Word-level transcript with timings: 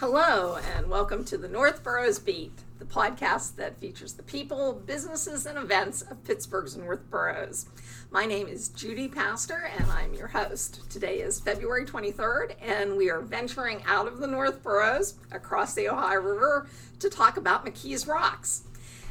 Hello, 0.00 0.56
and 0.56 0.88
welcome 0.88 1.26
to 1.26 1.36
the 1.36 1.46
North 1.46 1.84
Boroughs 1.84 2.18
Beat, 2.18 2.58
the 2.78 2.86
podcast 2.86 3.56
that 3.56 3.78
features 3.78 4.14
the 4.14 4.22
people, 4.22 4.72
businesses, 4.72 5.44
and 5.44 5.58
events 5.58 6.00
of 6.00 6.24
Pittsburgh's 6.24 6.74
North 6.74 7.10
Boroughs. 7.10 7.66
My 8.10 8.24
name 8.24 8.48
is 8.48 8.70
Judy 8.70 9.08
Pastor, 9.08 9.70
and 9.76 9.90
I'm 9.90 10.14
your 10.14 10.28
host. 10.28 10.90
Today 10.90 11.18
is 11.18 11.38
February 11.38 11.84
23rd, 11.84 12.54
and 12.62 12.96
we 12.96 13.10
are 13.10 13.20
venturing 13.20 13.82
out 13.86 14.06
of 14.06 14.20
the 14.20 14.26
North 14.26 14.62
Boroughs 14.62 15.16
across 15.32 15.74
the 15.74 15.90
Ohio 15.90 16.20
River 16.20 16.66
to 16.98 17.10
talk 17.10 17.36
about 17.36 17.66
McKees 17.66 18.08
Rocks. 18.08 18.62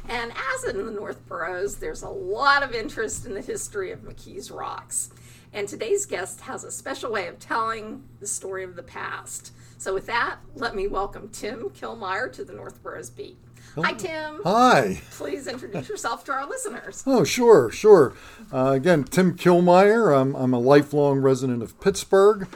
And 0.08 0.32
as 0.32 0.64
in 0.64 0.86
the 0.86 0.90
North 0.90 1.24
Boroughs, 1.28 1.76
there's 1.76 2.02
a 2.02 2.08
lot 2.08 2.64
of 2.64 2.74
interest 2.74 3.26
in 3.26 3.34
the 3.34 3.40
history 3.40 3.92
of 3.92 4.00
McKees 4.00 4.52
Rocks. 4.52 5.10
And 5.52 5.66
today's 5.66 6.06
guest 6.06 6.42
has 6.42 6.62
a 6.62 6.70
special 6.70 7.10
way 7.10 7.26
of 7.26 7.38
telling 7.40 8.04
the 8.20 8.26
story 8.26 8.62
of 8.62 8.76
the 8.76 8.82
past. 8.82 9.52
So, 9.78 9.92
with 9.92 10.06
that, 10.06 10.36
let 10.54 10.76
me 10.76 10.86
welcome 10.86 11.28
Tim 11.30 11.70
Kilmeyer 11.70 12.32
to 12.34 12.44
the 12.44 12.52
North 12.52 12.82
Boroughs 12.82 13.10
Beat. 13.10 13.38
Hi, 13.76 13.92
Tim. 13.94 14.40
Hi. 14.44 15.00
Please 15.12 15.46
introduce 15.46 15.88
yourself 15.88 16.24
to 16.24 16.32
our 16.32 16.46
listeners. 16.48 17.02
Oh, 17.06 17.24
sure, 17.24 17.70
sure. 17.70 18.14
Uh, 18.52 18.72
again, 18.72 19.04
Tim 19.04 19.36
Kilmeyer. 19.36 20.16
I'm, 20.16 20.34
I'm 20.34 20.52
a 20.52 20.58
lifelong 20.58 21.18
resident 21.18 21.62
of 21.62 21.80
Pittsburgh. 21.80 22.48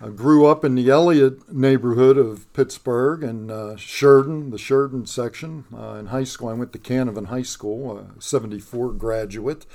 I 0.00 0.08
grew 0.08 0.46
up 0.46 0.64
in 0.64 0.74
the 0.74 0.90
Elliott 0.90 1.52
neighborhood 1.52 2.18
of 2.18 2.52
Pittsburgh 2.52 3.22
and 3.22 3.50
uh, 3.50 3.76
Sheridan, 3.76 4.50
the 4.50 4.58
Sheridan 4.58 5.06
section. 5.06 5.64
Uh, 5.76 5.94
in 5.94 6.06
high 6.06 6.24
school, 6.24 6.48
I 6.48 6.54
went 6.54 6.72
to 6.72 6.78
Canevin 6.78 7.26
High 7.26 7.42
School, 7.42 7.98
a 7.98 8.20
74 8.20 8.92
graduate. 8.92 9.66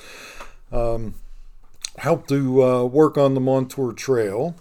Um, 0.72 1.16
helped 1.98 2.30
to 2.30 2.64
uh, 2.64 2.84
work 2.86 3.18
on 3.18 3.34
the 3.34 3.40
Montour 3.40 3.94
Trail. 3.94 4.56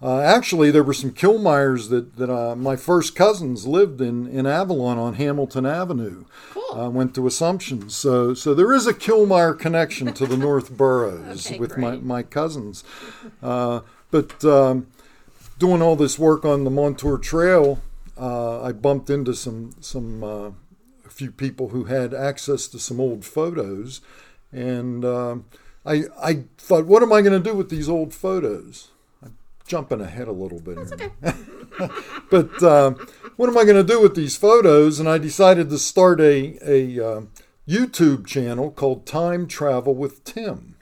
Uh, 0.00 0.20
actually, 0.20 0.70
there 0.70 0.84
were 0.84 0.94
some 0.94 1.10
Kilmeyers 1.10 1.90
that, 1.90 2.16
that 2.16 2.30
uh, 2.30 2.54
my 2.54 2.76
first 2.76 3.16
cousins 3.16 3.66
lived 3.66 4.00
in, 4.00 4.28
in 4.28 4.46
Avalon 4.46 4.96
on 4.96 5.14
Hamilton 5.14 5.66
Avenue. 5.66 6.24
Cool. 6.50 6.80
Uh, 6.80 6.88
went 6.88 7.14
to 7.16 7.26
Assumption. 7.26 7.90
So, 7.90 8.32
so 8.32 8.54
there 8.54 8.72
is 8.72 8.86
a 8.86 8.94
Kilmeyer 8.94 9.58
connection 9.58 10.12
to 10.14 10.26
the 10.26 10.36
North 10.48 10.70
Boroughs 10.76 11.46
Okay, 11.46 11.58
with 11.58 11.76
my, 11.76 11.90
great. 11.90 12.02
my 12.04 12.22
cousins. 12.22 12.84
Uh, 13.42 13.80
but 14.12 14.44
um, 14.44 14.86
doing 15.58 15.82
all 15.82 15.96
this 15.96 16.16
work 16.16 16.44
on 16.44 16.62
the 16.62 16.70
Montour 16.70 17.18
Trail, 17.18 17.80
uh, 18.16 18.62
I 18.62 18.70
bumped 18.70 19.10
into 19.10 19.34
some, 19.34 19.74
some 19.80 20.22
uh, 20.22 20.50
a 21.04 21.10
few 21.10 21.32
people 21.32 21.70
who 21.70 21.84
had 21.84 22.14
access 22.14 22.68
to 22.68 22.78
some 22.78 23.00
old 23.00 23.24
photos. 23.24 24.00
And 24.52 25.04
um, 25.04 25.46
I, 25.84 26.04
I 26.20 26.44
thought, 26.58 26.86
what 26.86 27.02
am 27.02 27.12
I 27.12 27.22
going 27.22 27.40
to 27.40 27.50
do 27.50 27.56
with 27.56 27.70
these 27.70 27.88
old 27.88 28.12
photos? 28.12 28.88
I'm 29.22 29.36
jumping 29.66 30.00
ahead 30.00 30.28
a 30.28 30.32
little 30.32 30.60
bit 30.60 30.76
That's 30.76 31.00
here. 31.00 31.12
okay. 31.24 31.36
But 32.30 32.62
um, 32.62 32.94
what 33.36 33.48
am 33.48 33.56
I 33.56 33.64
going 33.64 33.76
to 33.76 33.84
do 33.84 34.00
with 34.02 34.14
these 34.14 34.36
photos? 34.36 34.98
And 34.98 35.08
I 35.08 35.16
decided 35.18 35.70
to 35.70 35.78
start 35.78 36.20
a, 36.20 36.58
a 36.62 37.06
uh, 37.06 37.20
YouTube 37.68 38.26
channel 38.26 38.70
called 38.70 39.06
Time 39.06 39.46
Travel 39.46 39.94
with 39.94 40.24
Tim. 40.24 40.76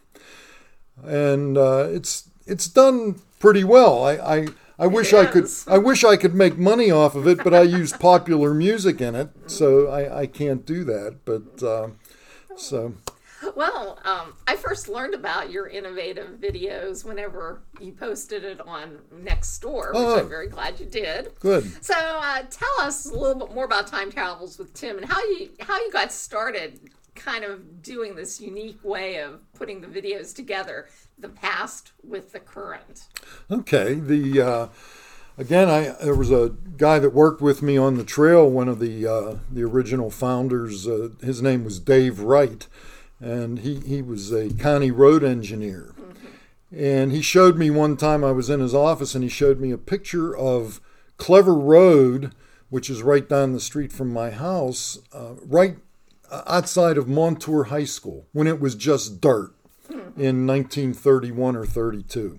And 1.05 1.59
uh, 1.59 1.89
it's 1.91 2.31
it's 2.47 2.67
done 2.67 3.21
pretty 3.39 3.65
well. 3.65 4.05
I, 4.05 4.13
I, 4.13 4.49
I 4.79 4.87
wish 4.87 5.13
I 5.13 5.27
could. 5.27 5.47
I 5.67 5.79
wish 5.79 6.05
I 6.05 6.17
could 6.17 6.35
make 6.35 6.57
money 6.57 6.91
off 6.91 7.15
of 7.15 7.27
it, 7.27 7.45
but 7.45 7.53
I 7.53 7.63
use 7.63 7.93
popular 7.93 8.55
music 8.55 9.01
in 9.01 9.15
it, 9.15 9.29
so 9.47 9.89
I, 9.89 10.21
I 10.23 10.27
can't 10.27 10.65
do 10.65 10.85
that. 10.85 11.19
But 11.25 11.63
uh, 11.63 11.89
so 12.57 12.95
Well, 13.57 13.99
um, 14.05 14.35
I 14.47 14.55
first 14.57 14.87
learned 14.87 15.15
about 15.15 15.51
your 15.51 15.67
innovative 15.67 16.39
videos 16.39 17.07
whenever 17.07 17.63
you 17.81 17.93
posted 17.93 18.45
it 18.45 18.61
on 18.61 18.99
Nextdoor, 19.13 19.89
which 19.89 19.97
Oh. 19.97 20.19
I'm 20.21 20.29
very 20.29 20.49
glad 20.49 20.79
you 20.79 20.85
did. 20.85 21.33
good. 21.41 21.83
So, 21.83 21.95
uh, 21.95 22.43
tell 22.51 22.81
us 22.81 23.07
a 23.07 23.15
little 23.19 23.47
bit 23.47 23.55
more 23.55 23.65
about 23.65 23.87
Time 23.87 24.13
Travels 24.13 24.59
with 24.59 24.75
Tim 24.75 24.99
and 24.99 25.07
how 25.07 25.21
you 25.21 25.49
how 25.61 25.77
you 25.81 25.91
got 25.91 26.13
started, 26.13 26.81
kind 27.15 27.45
of 27.45 27.83
doing 27.83 28.15
this 28.15 28.43
unique 28.43 28.79
way 28.85 29.17
of 29.23 29.41
putting 29.55 29.81
the 29.81 29.87
videos 29.89 30.35
together, 30.35 30.87
the 31.19 31.31
past 31.31 31.93
with 32.05 32.33
the 32.33 32.41
current. 32.41 33.07
Okay. 33.51 33.95
The 33.95 34.43
uh, 34.43 34.69
again, 35.39 35.71
I 35.71 35.95
there 36.05 36.15
was 36.15 36.31
a 36.31 36.55
guy 36.77 36.99
that 36.99 37.15
worked 37.15 37.41
with 37.41 37.63
me 37.63 37.79
on 37.79 37.97
the 37.97 38.05
trail. 38.05 38.51
One 38.51 38.69
of 38.69 38.81
the 38.81 39.07
uh, 39.07 39.37
the 39.51 39.63
original 39.65 40.11
founders. 40.11 40.87
Uh, 40.87 41.09
his 41.23 41.41
name 41.41 41.65
was 41.65 41.79
Dave 41.81 42.21
Wright, 42.21 42.67
and 43.21 43.61
he 43.61 43.81
he 43.81 44.03
was 44.03 44.33
a 44.33 44.53
county 44.55 44.91
road 44.91 45.25
engineer. 45.25 45.95
And 46.77 47.13
he 47.13 47.23
showed 47.23 47.57
me 47.57 47.71
one 47.71 47.97
time 47.97 48.25
I 48.25 48.33
was 48.33 48.51
in 48.51 48.61
his 48.61 48.75
office, 48.75 49.15
and 49.15 49.23
he 49.23 49.31
showed 49.31 49.61
me 49.61 49.71
a 49.71 49.79
picture 49.79 50.37
of 50.37 50.81
Clever 51.17 51.55
Road, 51.55 52.35
which 52.71 52.91
is 52.91 53.03
right 53.03 53.27
down 53.29 53.53
the 53.53 53.61
street 53.61 53.93
from 53.93 54.13
my 54.13 54.31
house, 54.31 54.99
uh, 55.13 55.35
right 55.45 55.77
outside 56.31 56.99
of 56.99 57.09
Montour 57.09 57.65
High 57.65 57.85
School 57.85 58.27
when 58.33 58.47
it 58.47 58.61
was 58.61 58.75
just 58.75 59.21
dirt 59.21 59.53
in 59.89 60.47
1931 60.47 61.57
or 61.57 61.67
32. 61.67 62.39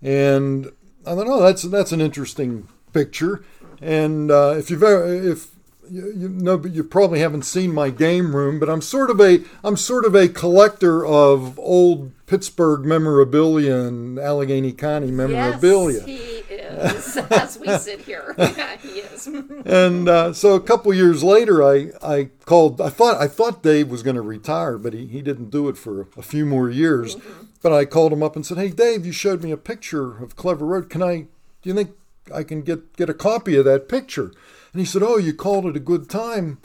And 0.00 0.66
I 1.06 1.14
thought, 1.14 1.26
oh, 1.26 1.42
that's 1.42 1.62
that's 1.62 1.92
an 1.92 2.00
interesting 2.00 2.68
picture. 2.92 3.44
And 3.80 4.30
uh, 4.30 4.54
if 4.56 4.70
you've 4.70 4.82
ever, 4.82 5.12
if 5.12 5.53
you, 5.90 6.12
you 6.16 6.28
know, 6.28 6.58
but 6.58 6.72
you 6.72 6.84
probably 6.84 7.20
haven't 7.20 7.44
seen 7.44 7.72
my 7.72 7.90
game 7.90 8.34
room, 8.34 8.58
but 8.58 8.68
I'm 8.68 8.80
sort 8.80 9.10
of 9.10 9.20
a 9.20 9.40
I'm 9.62 9.76
sort 9.76 10.04
of 10.04 10.14
a 10.14 10.28
collector 10.28 11.04
of 11.04 11.58
old 11.58 12.12
Pittsburgh 12.26 12.84
memorabilia 12.84 13.76
and 13.76 14.18
Allegheny 14.18 14.72
County 14.72 15.10
memorabilia. 15.10 16.04
Yes, 16.06 16.06
he 16.06 16.54
is. 16.54 17.16
As 17.30 17.58
we 17.58 17.68
sit 17.78 18.00
here, 18.00 18.34
he 18.80 19.00
is. 19.00 19.26
And 19.26 20.08
uh, 20.08 20.32
so 20.32 20.54
a 20.54 20.60
couple 20.60 20.92
years 20.94 21.22
later, 21.22 21.62
I, 21.62 21.90
I 22.02 22.30
called. 22.44 22.80
I 22.80 22.88
thought 22.88 23.20
I 23.20 23.28
thought 23.28 23.62
Dave 23.62 23.88
was 23.88 24.02
going 24.02 24.16
to 24.16 24.22
retire, 24.22 24.78
but 24.78 24.92
he, 24.92 25.06
he 25.06 25.22
didn't 25.22 25.50
do 25.50 25.68
it 25.68 25.76
for 25.76 26.08
a 26.16 26.22
few 26.22 26.46
more 26.46 26.70
years. 26.70 27.16
But 27.62 27.72
I 27.72 27.84
called 27.84 28.12
him 28.12 28.22
up 28.22 28.36
and 28.36 28.44
said, 28.44 28.58
"Hey, 28.58 28.70
Dave, 28.70 29.06
you 29.06 29.12
showed 29.12 29.42
me 29.42 29.50
a 29.50 29.56
picture 29.56 30.22
of 30.22 30.36
Clever 30.36 30.66
Road. 30.66 30.90
Can 30.90 31.02
I? 31.02 31.26
Do 31.62 31.70
you 31.70 31.74
think 31.74 31.90
I 32.34 32.42
can 32.42 32.62
get 32.62 32.96
get 32.96 33.08
a 33.10 33.14
copy 33.14 33.56
of 33.56 33.64
that 33.64 33.88
picture?" 33.88 34.32
And 34.74 34.80
he 34.80 34.84
said, 34.84 35.02
"Oh, 35.02 35.16
you 35.16 35.32
called 35.32 35.66
it 35.66 35.76
a 35.76 35.80
good 35.80 36.10
time. 36.10 36.58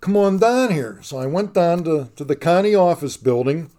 Come 0.00 0.16
on 0.16 0.38
down 0.38 0.70
here." 0.70 1.00
So 1.02 1.18
I 1.18 1.26
went 1.26 1.54
down 1.54 1.82
to, 1.84 2.10
to 2.14 2.24
the 2.24 2.36
county 2.36 2.74
office 2.74 3.16
building. 3.16 3.70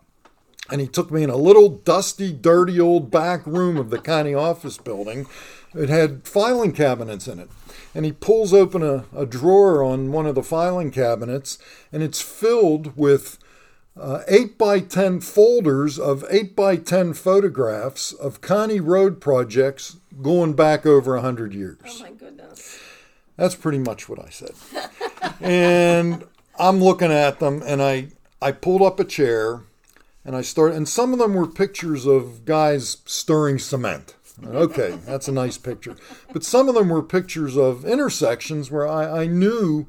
And 0.71 0.81
he 0.81 0.87
took 0.87 1.11
me 1.11 1.21
in 1.21 1.29
a 1.29 1.35
little 1.35 1.69
dusty, 1.69 2.33
dirty 2.33 2.79
old 2.79 3.11
back 3.11 3.45
room 3.45 3.77
of 3.77 3.91
the 3.91 3.99
county 3.99 4.33
office 4.33 4.79
building. 4.79 5.27
It 5.75 5.89
had 5.89 6.27
filing 6.27 6.71
cabinets 6.71 7.27
in 7.27 7.39
it. 7.39 7.49
And 7.93 8.03
he 8.03 8.11
pulls 8.11 8.51
open 8.51 8.81
a, 8.81 9.05
a 9.15 9.27
drawer 9.27 9.83
on 9.83 10.11
one 10.11 10.25
of 10.25 10.33
the 10.33 10.41
filing 10.41 10.89
cabinets, 10.89 11.59
and 11.91 12.01
it's 12.01 12.19
filled 12.19 12.97
with 12.97 13.37
uh, 13.97 14.23
8 14.27 14.57
by 14.57 14.79
10 14.79 15.21
folders 15.21 15.99
of 15.99 16.25
8 16.29 16.55
by 16.55 16.77
10 16.77 17.13
photographs 17.13 18.11
of 18.11 18.41
county 18.41 18.79
road 18.79 19.21
projects 19.21 19.97
going 20.21 20.53
back 20.53 20.85
over 20.85 21.13
100 21.13 21.53
years. 21.53 21.77
Oh 21.87 21.99
my 22.01 22.11
goodness. 22.11 22.79
That's 23.37 23.55
pretty 23.55 23.79
much 23.79 24.07
what 24.07 24.19
I 24.19 24.29
said. 24.29 24.53
and 25.41 26.23
I'm 26.57 26.79
looking 26.79 27.11
at 27.11 27.39
them 27.39 27.61
and 27.65 27.81
I 27.81 28.09
I 28.41 28.51
pulled 28.51 28.81
up 28.81 28.99
a 28.99 29.05
chair 29.05 29.61
and 30.23 30.35
I 30.35 30.41
started 30.41 30.77
and 30.77 30.87
some 30.87 31.13
of 31.13 31.19
them 31.19 31.33
were 31.33 31.47
pictures 31.47 32.05
of 32.05 32.45
guys 32.45 32.97
stirring 33.05 33.59
cement. 33.59 34.15
Okay, 34.43 34.99
that's 35.05 35.27
a 35.27 35.31
nice 35.31 35.57
picture. 35.57 35.95
But 36.33 36.43
some 36.43 36.67
of 36.67 36.75
them 36.75 36.89
were 36.89 37.01
pictures 37.01 37.57
of 37.57 37.85
intersections 37.85 38.69
where 38.69 38.87
I, 38.87 39.21
I 39.21 39.27
knew 39.27 39.87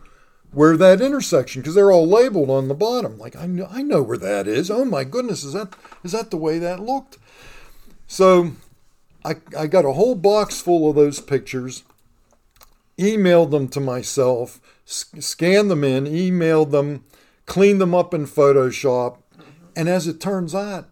where 0.53 0.77
that 0.77 1.01
intersection 1.01 1.63
because 1.63 1.75
they're 1.75 1.91
all 1.91 2.07
labeled 2.07 2.49
on 2.51 2.69
the 2.69 2.75
bottom. 2.75 3.19
Like 3.19 3.37
I 3.37 3.47
know 3.47 3.69
I 3.71 3.83
know 3.83 4.03
where 4.03 4.19
that 4.19 4.47
is. 4.47 4.71
Oh 4.71 4.85
my 4.85 5.05
goodness, 5.05 5.45
is 5.45 5.53
that 5.53 5.75
is 6.05 6.13
that 6.13 6.31
the 6.31 6.37
way 6.37 6.59
that 6.59 6.81
looked? 6.81 7.19
So 8.07 8.53
I, 9.25 9.37
I 9.59 9.67
got 9.67 9.85
a 9.85 9.93
whole 9.93 10.15
box 10.15 10.61
full 10.61 10.89
of 10.89 10.97
those 10.97 11.21
pictures 11.21 11.83
emailed 12.99 13.51
them 13.51 13.69
to 13.69 13.81
myself, 13.81 14.61
scanned 14.85 15.71
them 15.71 15.85
in, 15.85 16.05
emailed 16.05 16.71
them, 16.71 17.05
cleaned 17.45 17.81
them 17.81 17.95
up 17.95 18.15
in 18.15 18.27
Photoshop, 18.27 19.19
and 19.75 19.89
as 19.89 20.07
it 20.07 20.21
turns 20.21 20.55
out, 20.55 20.89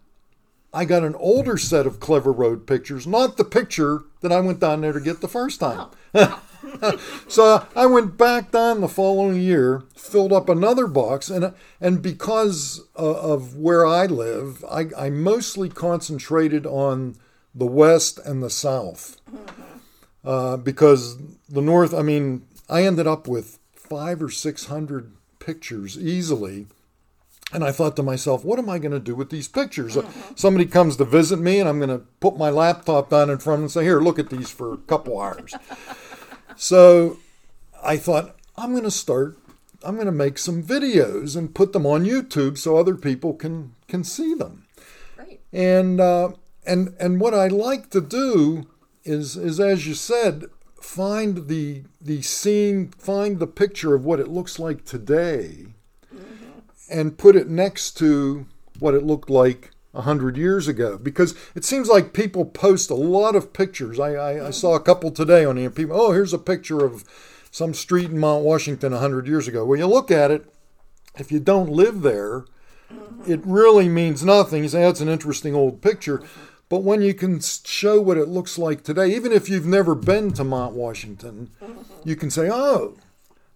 I 0.72 0.84
got 0.84 1.04
an 1.04 1.14
older 1.14 1.56
set 1.56 1.86
of 1.86 2.00
Clever 2.00 2.32
Road 2.32 2.66
pictures, 2.66 3.06
not 3.06 3.36
the 3.36 3.44
picture 3.44 4.02
that 4.20 4.32
I 4.32 4.40
went 4.40 4.58
down 4.58 4.80
there 4.80 4.92
to 4.92 5.00
get 5.00 5.20
the 5.20 5.28
first 5.28 5.60
time. 5.60 5.88
so 7.28 7.66
I 7.76 7.86
went 7.86 8.16
back 8.18 8.50
down 8.50 8.80
the 8.80 8.88
following 8.88 9.40
year, 9.40 9.84
filled 9.96 10.32
up 10.32 10.48
another 10.48 10.88
box, 10.88 11.30
and 11.30 11.54
and 11.80 12.02
because 12.02 12.82
uh, 12.98 13.20
of 13.20 13.56
where 13.56 13.86
I 13.86 14.06
live, 14.06 14.64
I, 14.68 14.86
I 14.98 15.10
mostly 15.10 15.68
concentrated 15.68 16.66
on 16.66 17.16
the 17.54 17.66
west 17.66 18.18
and 18.18 18.42
the 18.42 18.50
south. 18.50 19.20
Uh, 20.24 20.56
because 20.56 21.18
the 21.54 21.62
north. 21.62 21.94
I 21.94 22.02
mean, 22.02 22.46
I 22.68 22.84
ended 22.84 23.06
up 23.06 23.26
with 23.26 23.58
five 23.74 24.22
or 24.22 24.30
six 24.30 24.66
hundred 24.66 25.12
pictures 25.38 25.98
easily. 25.98 26.66
And 27.52 27.62
I 27.62 27.70
thought 27.70 27.94
to 27.96 28.02
myself, 28.02 28.44
what 28.44 28.58
am 28.58 28.68
I 28.68 28.78
going 28.78 28.92
to 28.92 28.98
do 28.98 29.14
with 29.14 29.30
these 29.30 29.46
pictures? 29.46 29.96
Uh, 29.96 30.10
Somebody 30.34 30.66
comes 30.66 30.96
to 30.96 31.04
visit 31.04 31.38
me, 31.38 31.60
and 31.60 31.68
I'm 31.68 31.78
going 31.78 31.90
to 31.90 32.04
put 32.18 32.36
my 32.36 32.50
laptop 32.50 33.10
down 33.10 33.30
in 33.30 33.38
front 33.38 33.60
and 33.60 33.70
say, 33.70 33.84
Here, 33.84 34.00
look 34.00 34.18
at 34.18 34.30
these 34.30 34.50
for 34.50 34.72
a 34.72 34.78
couple 34.78 35.20
hours. 35.20 35.54
so 36.56 37.18
I 37.82 37.96
thought 37.96 38.34
I'm 38.56 38.72
going 38.72 38.84
to 38.84 38.90
start. 38.90 39.38
I'm 39.84 39.94
going 39.94 40.06
to 40.06 40.12
make 40.12 40.38
some 40.38 40.62
videos 40.62 41.36
and 41.36 41.54
put 41.54 41.72
them 41.72 41.86
on 41.86 42.04
YouTube 42.04 42.56
so 42.58 42.76
other 42.76 42.96
people 42.96 43.34
can 43.34 43.74
can 43.86 44.02
see 44.02 44.34
them. 44.34 44.66
Right. 45.16 45.40
And 45.52 46.00
uh, 46.00 46.30
and 46.66 46.94
and 46.98 47.20
what 47.20 47.34
I 47.34 47.48
like 47.48 47.90
to 47.90 48.00
do 48.00 48.66
is 49.04 49.36
is 49.36 49.60
as 49.60 49.86
you 49.86 49.94
said, 49.94 50.46
find 50.84 51.48
the 51.48 51.82
the 52.00 52.22
scene, 52.22 52.88
find 52.98 53.38
the 53.38 53.46
picture 53.46 53.94
of 53.94 54.04
what 54.04 54.20
it 54.20 54.28
looks 54.28 54.58
like 54.58 54.84
today, 54.84 55.66
mm-hmm. 56.14 56.58
and 56.90 57.18
put 57.18 57.34
it 57.34 57.48
next 57.48 57.92
to 57.92 58.46
what 58.78 58.94
it 58.94 59.02
looked 59.02 59.30
like 59.30 59.70
a 59.94 60.02
hundred 60.02 60.36
years 60.36 60.68
ago. 60.68 60.98
Because 60.98 61.34
it 61.54 61.64
seems 61.64 61.88
like 61.88 62.12
people 62.12 62.44
post 62.44 62.90
a 62.90 62.94
lot 62.94 63.34
of 63.34 63.52
pictures. 63.52 63.98
I, 63.98 64.12
I, 64.14 64.46
I 64.48 64.50
saw 64.50 64.74
a 64.74 64.80
couple 64.80 65.10
today 65.10 65.44
on 65.44 65.56
here. 65.56 65.70
People, 65.70 65.98
oh, 65.98 66.12
here's 66.12 66.34
a 66.34 66.38
picture 66.38 66.84
of 66.84 67.04
some 67.50 67.74
street 67.74 68.10
in 68.10 68.18
Mount 68.18 68.44
Washington 68.44 68.92
a 68.92 68.98
hundred 68.98 69.26
years 69.26 69.48
ago. 69.48 69.64
Well, 69.64 69.78
you 69.78 69.86
look 69.86 70.10
at 70.10 70.30
it, 70.30 70.52
if 71.18 71.32
you 71.32 71.40
don't 71.40 71.70
live 71.70 72.02
there, 72.02 72.44
mm-hmm. 72.92 73.32
it 73.32 73.40
really 73.44 73.88
means 73.88 74.24
nothing. 74.24 74.62
You 74.62 74.68
say 74.68 74.82
that's 74.82 75.00
an 75.00 75.08
interesting 75.08 75.54
old 75.54 75.80
picture. 75.80 76.22
But 76.74 76.82
when 76.82 77.02
you 77.02 77.14
can 77.14 77.38
show 77.40 78.00
what 78.00 78.16
it 78.16 78.26
looks 78.26 78.58
like 78.58 78.82
today, 78.82 79.14
even 79.14 79.30
if 79.30 79.48
you've 79.48 79.64
never 79.64 79.94
been 79.94 80.32
to 80.32 80.42
Mount 80.42 80.74
Washington, 80.74 81.52
you 82.04 82.16
can 82.16 82.30
say, 82.30 82.50
oh, 82.50 82.96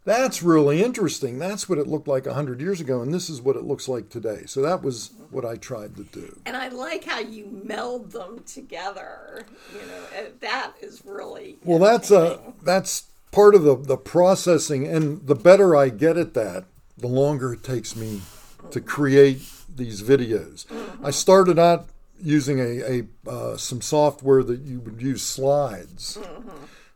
that's 0.05 0.41
really 0.41 0.85
interesting. 0.85 1.37
That's 1.41 1.69
what 1.69 1.79
it 1.79 1.88
looked 1.88 2.06
like 2.06 2.26
100 2.26 2.61
years 2.61 2.81
ago, 2.81 3.03
and 3.03 3.12
this 3.12 3.29
is 3.29 3.43
what 3.43 3.56
it 3.56 3.65
looks 3.65 3.88
like 3.88 4.09
today. 4.09 4.44
So 4.47 4.62
that 4.62 4.85
was 4.85 5.11
what 5.32 5.44
I 5.44 5.56
tried 5.56 5.97
to 5.97 6.05
do. 6.05 6.38
And 6.47 6.56
I 6.56 6.69
like 6.69 7.03
how 7.03 7.19
you 7.19 7.61
meld 7.65 8.12
them 8.12 8.44
together. 8.47 9.44
You 9.73 9.88
know, 9.88 10.05
uh, 10.17 10.31
that 10.38 10.75
is 10.81 11.03
really 11.05 11.56
Well, 11.65 11.81
that's 11.81 12.12
uh, 12.12 12.38
a 12.41 12.65
that's 12.65 13.09
part 13.32 13.56
of 13.56 13.65
the 13.65 13.75
the 13.75 13.97
processing, 13.97 14.87
and 14.87 15.26
the 15.26 15.35
better 15.35 15.75
I 15.75 15.88
get 15.88 16.17
at 16.17 16.35
that, 16.35 16.67
the 16.97 17.09
longer 17.09 17.55
it 17.55 17.65
takes 17.65 17.97
me 17.97 18.20
to 18.70 18.81
mm. 18.81 18.87
create 18.87 19.43
these 19.75 20.05
videos. 20.05 20.67
Mm-hmm. 20.67 21.05
I 21.05 21.11
started 21.11 21.59
out 21.59 21.88
using 22.23 22.59
a, 22.61 22.81
a 23.26 23.31
uh, 23.31 23.56
some 23.56 23.81
software 23.81 24.43
that 24.43 24.61
you 24.61 24.81
would 24.81 25.00
use 25.03 25.23
slides. 25.23 26.19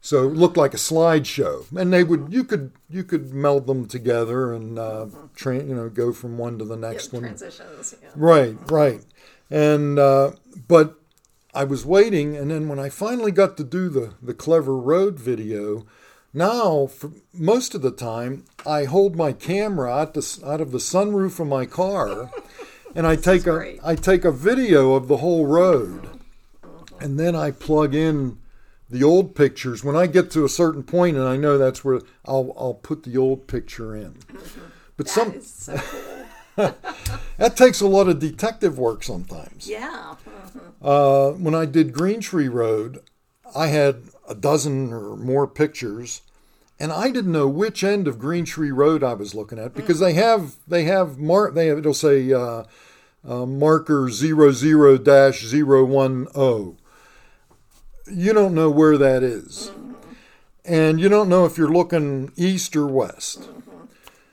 So 0.04 0.26
it 0.26 0.34
looked 0.34 0.56
like 0.56 0.74
a 0.74 0.78
slideshow, 0.78 1.64
and 1.76 1.92
they 1.92 2.02
would 2.02 2.32
you 2.32 2.42
could 2.44 2.72
you 2.90 3.04
could 3.04 3.32
meld 3.32 3.66
them 3.69 3.86
together 3.86 4.52
and 4.52 4.78
uh, 4.78 5.06
train 5.36 5.69
you 5.69 5.74
know 5.76 5.88
go 5.88 6.12
from 6.12 6.38
one 6.38 6.58
to 6.58 6.64
the 6.64 6.74
Yeah, 6.76 6.88
next 6.90 7.12
one. 7.12 7.22
transitions. 7.22 7.94
Yeah. 8.02 8.08
Right, 8.16 8.56
right. 8.70 9.00
And 9.50 9.98
uh, 9.98 10.32
but 10.66 10.98
I 11.54 11.64
was 11.64 11.84
waiting, 11.86 12.36
and 12.36 12.50
then 12.50 12.69
when 12.69 12.78
I 12.80 12.88
finally 12.88 13.30
got 13.30 13.56
to 13.58 13.64
do 13.64 13.88
the 13.88 14.14
the 14.20 14.34
clever 14.34 14.74
road 14.76 15.20
video, 15.20 15.86
now 16.34 16.86
for 16.88 17.12
most 17.32 17.74
of 17.76 17.82
the 17.82 17.92
time 17.92 18.44
I 18.66 18.84
hold 18.84 19.14
my 19.14 19.32
camera 19.32 19.92
out 19.92 20.14
the 20.14 20.40
out 20.44 20.60
of 20.60 20.72
the 20.72 20.78
sunroof 20.78 21.38
of 21.38 21.46
my 21.46 21.64
car, 21.66 22.30
and 22.94 23.06
I 23.06 23.16
take 23.16 23.42
a 23.42 23.50
great. 23.50 23.80
I 23.82 23.94
take 23.94 24.24
a 24.24 24.32
video 24.32 24.94
of 24.94 25.08
the 25.08 25.18
whole 25.18 25.46
road, 25.46 26.08
and 27.00 27.18
then 27.18 27.34
I 27.34 27.50
plug 27.50 27.94
in 27.94 28.38
the 28.88 29.02
old 29.02 29.34
pictures. 29.34 29.82
When 29.82 29.96
I 29.96 30.06
get 30.06 30.30
to 30.32 30.44
a 30.44 30.48
certain 30.48 30.82
point, 30.82 31.16
and 31.16 31.26
I 31.26 31.36
know 31.36 31.58
that's 31.58 31.84
where 31.84 32.00
I'll 32.24 32.54
I'll 32.56 32.74
put 32.74 33.04
the 33.04 33.16
old 33.16 33.46
picture 33.46 33.96
in. 33.96 34.16
But 34.96 35.06
That 35.06 35.12
some 35.12 35.32
is 35.32 35.46
so 35.52 35.76
cool. 35.76 36.26
that 37.38 37.56
takes 37.56 37.80
a 37.80 37.86
lot 37.86 38.08
of 38.08 38.18
detective 38.18 38.78
work 38.78 39.02
sometimes. 39.02 39.68
Yeah. 39.68 40.16
Uh, 40.82 41.30
when 41.34 41.54
I 41.54 41.64
did 41.64 41.92
Green 41.92 42.20
Tree 42.20 42.48
Road, 42.48 42.98
I 43.54 43.68
had 43.68 44.02
a 44.28 44.34
dozen 44.34 44.92
or 44.92 45.16
more 45.16 45.46
pictures, 45.46 46.22
and 46.82 46.93
I 46.93 47.12
didn't 47.12 47.31
know 47.31 47.46
which 47.46 47.84
end 47.84 48.08
of 48.08 48.19
Green 48.19 48.44
Tree 48.44 48.73
Road 48.73 49.05
I 49.05 49.14
was 49.14 49.37
looking 49.37 49.56
at 49.56 49.73
because 49.73 50.00
they 50.00 50.14
have 50.14 50.56
they 50.67 50.82
have 50.82 51.17
mark 51.17 51.55
they 51.55 51.69
have 51.69 51.79
it'll 51.79 51.94
say 51.94 52.32
uh, 52.32 52.64
uh, 53.25 53.46
marker 53.46 54.11
zero 54.11 54.50
zero 54.50 54.99
dash 54.99 55.44
zero 55.44 55.84
one 55.84 56.26
zero. 56.32 56.76
You 58.12 58.32
don't 58.32 58.52
know 58.52 58.69
where 58.69 58.99
that 58.99 59.23
is, 59.23 59.70
and 60.64 60.99
you 60.99 61.08
don't 61.08 61.29
know 61.29 61.44
if 61.44 61.56
you're 61.56 61.73
looking 61.73 62.32
east 62.37 62.75
or 62.75 62.88
west. 62.88 63.49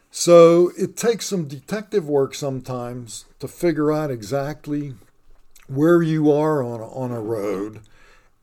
So 0.10 0.72
it 0.75 0.98
takes 0.98 1.28
some 1.28 1.48
detective 1.48 2.10
work 2.10 2.34
sometimes 2.34 3.25
to 3.38 3.48
figure 3.48 3.92
out 3.92 4.10
exactly 4.10 4.96
where 5.68 6.01
you 6.01 6.31
are 6.31 6.63
on 6.63 6.81
on 6.81 7.12
a 7.12 7.22
road, 7.22 7.81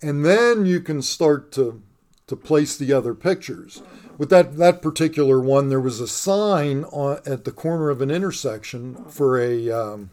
and 0.00 0.24
then 0.24 0.64
you 0.64 0.80
can 0.80 1.02
start 1.02 1.50
to 1.52 1.82
to 2.26 2.36
place 2.36 2.76
the 2.76 2.92
other 2.92 3.14
pictures. 3.14 3.82
With 4.18 4.30
that 4.30 4.56
that 4.56 4.82
particular 4.82 5.38
one, 5.40 5.68
there 5.68 5.80
was 5.80 6.00
a 6.00 6.08
sign 6.08 6.84
on, 6.84 7.20
at 7.26 7.44
the 7.44 7.52
corner 7.52 7.90
of 7.90 8.00
an 8.00 8.10
intersection 8.10 8.94
for 9.08 9.38
a 9.40 9.70
um, 9.70 10.10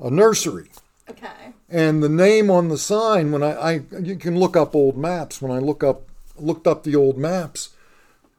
a 0.00 0.10
nursery, 0.10 0.70
Okay. 1.08 1.52
and 1.68 2.02
the 2.02 2.08
name 2.08 2.50
on 2.50 2.68
the 2.68 2.78
sign 2.78 3.30
when 3.30 3.42
I, 3.42 3.52
I 3.52 3.72
you 4.00 4.16
can 4.16 4.38
look 4.38 4.56
up 4.56 4.74
old 4.74 4.96
maps. 4.96 5.40
When 5.42 5.52
I 5.52 5.58
look 5.58 5.84
up 5.84 6.02
looked 6.38 6.66
up 6.66 6.82
the 6.84 6.96
old 6.96 7.18
maps, 7.18 7.70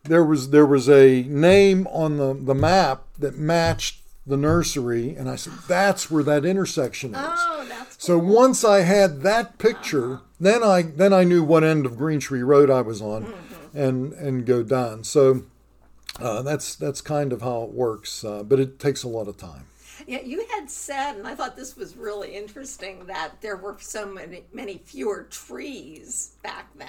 there 0.03 0.24
was 0.24 0.50
there 0.50 0.65
was 0.65 0.89
a 0.89 1.24
name 1.24 1.88
on 1.88 2.18
the, 2.18 2.33
the 2.33 2.56
map 2.56 3.03
that 3.19 3.38
matched 3.38 4.01
the 4.25 4.38
nursery, 4.38 5.15
and 5.15 5.29
I 5.29 5.36
said 5.36 5.53
that's 5.68 6.09
where 6.09 6.24
that 6.24 6.45
intersection 6.45 7.13
is. 7.13 7.21
Oh, 7.21 7.65
So 8.03 8.17
once 8.17 8.65
I 8.65 8.81
had 8.81 9.21
that 9.21 9.57
picture, 9.59 10.19
then 10.38 10.61
I 10.61 10.81
then 10.81 11.13
I 11.13 11.23
knew 11.23 11.41
what 11.41 11.63
end 11.63 11.85
of 11.85 11.95
Green 11.95 12.19
Tree 12.19 12.44
Road 12.44 12.69
I 12.69 12.81
was 12.81 13.01
on, 13.01 13.33
and 13.73 14.11
and 14.11 14.45
go 14.45 14.61
down. 14.61 15.05
So 15.05 15.44
uh, 16.19 16.41
that's 16.41 16.75
that's 16.75 17.00
kind 17.00 17.31
of 17.31 17.41
how 17.41 17.63
it 17.63 17.69
works, 17.69 18.25
uh, 18.25 18.44
but 18.44 18.59
it 18.59 18.77
takes 18.77 19.03
a 19.03 19.07
lot 19.07 19.29
of 19.29 19.38
time. 19.38 19.67
Yeah, 20.07 20.21
you 20.21 20.45
had 20.55 20.69
said, 20.69 21.15
and 21.17 21.27
I 21.27 21.35
thought 21.35 21.55
this 21.55 21.75
was 21.75 21.95
really 21.95 22.35
interesting, 22.35 23.05
that 23.05 23.41
there 23.41 23.55
were 23.57 23.77
so 23.79 24.05
many, 24.05 24.43
many 24.51 24.79
fewer 24.83 25.23
trees 25.29 26.33
back 26.43 26.67
then, 26.77 26.87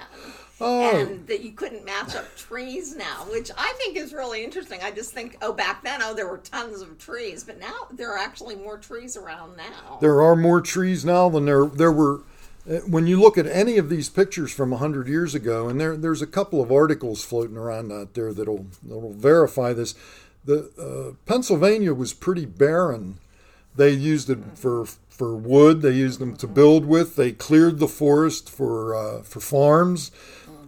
Oh. 0.60 0.96
and 0.96 1.26
that 1.26 1.40
you 1.42 1.52
couldn't 1.52 1.84
match 1.84 2.14
up 2.14 2.34
trees 2.36 2.96
now, 2.96 3.26
which 3.30 3.50
I 3.56 3.72
think 3.78 3.96
is 3.96 4.12
really 4.12 4.42
interesting. 4.44 4.80
I 4.82 4.90
just 4.90 5.12
think, 5.12 5.36
oh, 5.42 5.52
back 5.52 5.82
then, 5.84 6.00
oh, 6.02 6.14
there 6.14 6.28
were 6.28 6.38
tons 6.38 6.80
of 6.80 6.98
trees, 6.98 7.44
but 7.44 7.58
now 7.60 7.88
there 7.90 8.12
are 8.12 8.18
actually 8.18 8.56
more 8.56 8.78
trees 8.78 9.16
around 9.16 9.56
now. 9.56 9.98
There 10.00 10.22
are 10.22 10.36
more 10.36 10.60
trees 10.60 11.04
now 11.04 11.28
than 11.28 11.44
there 11.44 11.66
there 11.66 11.92
were. 11.92 12.20
uh, 12.68 12.78
When 12.86 13.06
you 13.06 13.20
look 13.20 13.36
at 13.36 13.46
any 13.46 13.76
of 13.76 13.90
these 13.90 14.08
pictures 14.08 14.50
from 14.52 14.72
hundred 14.72 15.06
years 15.08 15.34
ago, 15.34 15.68
and 15.68 15.78
there 15.80 15.96
there's 15.96 16.22
a 16.22 16.26
couple 16.26 16.62
of 16.62 16.72
articles 16.72 17.22
floating 17.22 17.56
around 17.58 17.92
out 17.92 18.14
there 18.14 18.32
that'll 18.32 18.66
that'll 18.82 19.12
verify 19.12 19.72
this. 19.74 19.94
The 20.44 20.70
uh, 20.78 21.16
Pennsylvania 21.26 21.94
was 21.94 22.12
pretty 22.12 22.46
barren. 22.46 23.18
They 23.76 23.90
used 23.90 24.30
it 24.30 24.38
for 24.54 24.86
for 25.08 25.36
wood. 25.36 25.82
They 25.82 25.92
used 25.92 26.18
them 26.18 26.36
to 26.36 26.46
build 26.46 26.86
with. 26.86 27.16
They 27.16 27.32
cleared 27.32 27.78
the 27.78 27.88
forest 27.88 28.50
for 28.50 28.94
uh, 28.94 29.22
for 29.22 29.40
farms. 29.40 30.10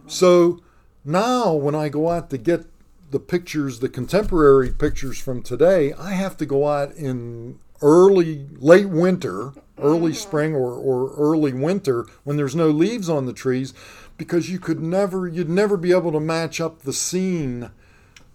So 0.07 0.61
now, 1.03 1.53
when 1.53 1.75
I 1.75 1.89
go 1.89 2.09
out 2.09 2.29
to 2.31 2.37
get 2.37 2.65
the 3.11 3.19
pictures, 3.19 3.79
the 3.79 3.89
contemporary 3.89 4.71
pictures 4.71 5.19
from 5.19 5.41
today, 5.41 5.93
I 5.93 6.11
have 6.11 6.35
to 6.37 6.45
go 6.45 6.67
out 6.67 6.93
in 6.95 7.59
early, 7.81 8.47
late 8.57 8.89
winter, 8.89 9.53
early 9.81 10.13
spring, 10.13 10.53
or, 10.53 10.73
or 10.73 11.13
early 11.15 11.53
winter 11.53 12.05
when 12.23 12.35
there's 12.35 12.55
no 12.55 12.69
leaves 12.69 13.07
on 13.09 13.25
the 13.25 13.33
trees, 13.33 13.73
because 14.17 14.49
you 14.49 14.59
could 14.59 14.81
never, 14.81 15.27
you'd 15.27 15.49
never 15.49 15.77
be 15.77 15.91
able 15.91 16.11
to 16.11 16.19
match 16.19 16.59
up 16.59 16.81
the 16.81 16.93
scene 16.93 17.69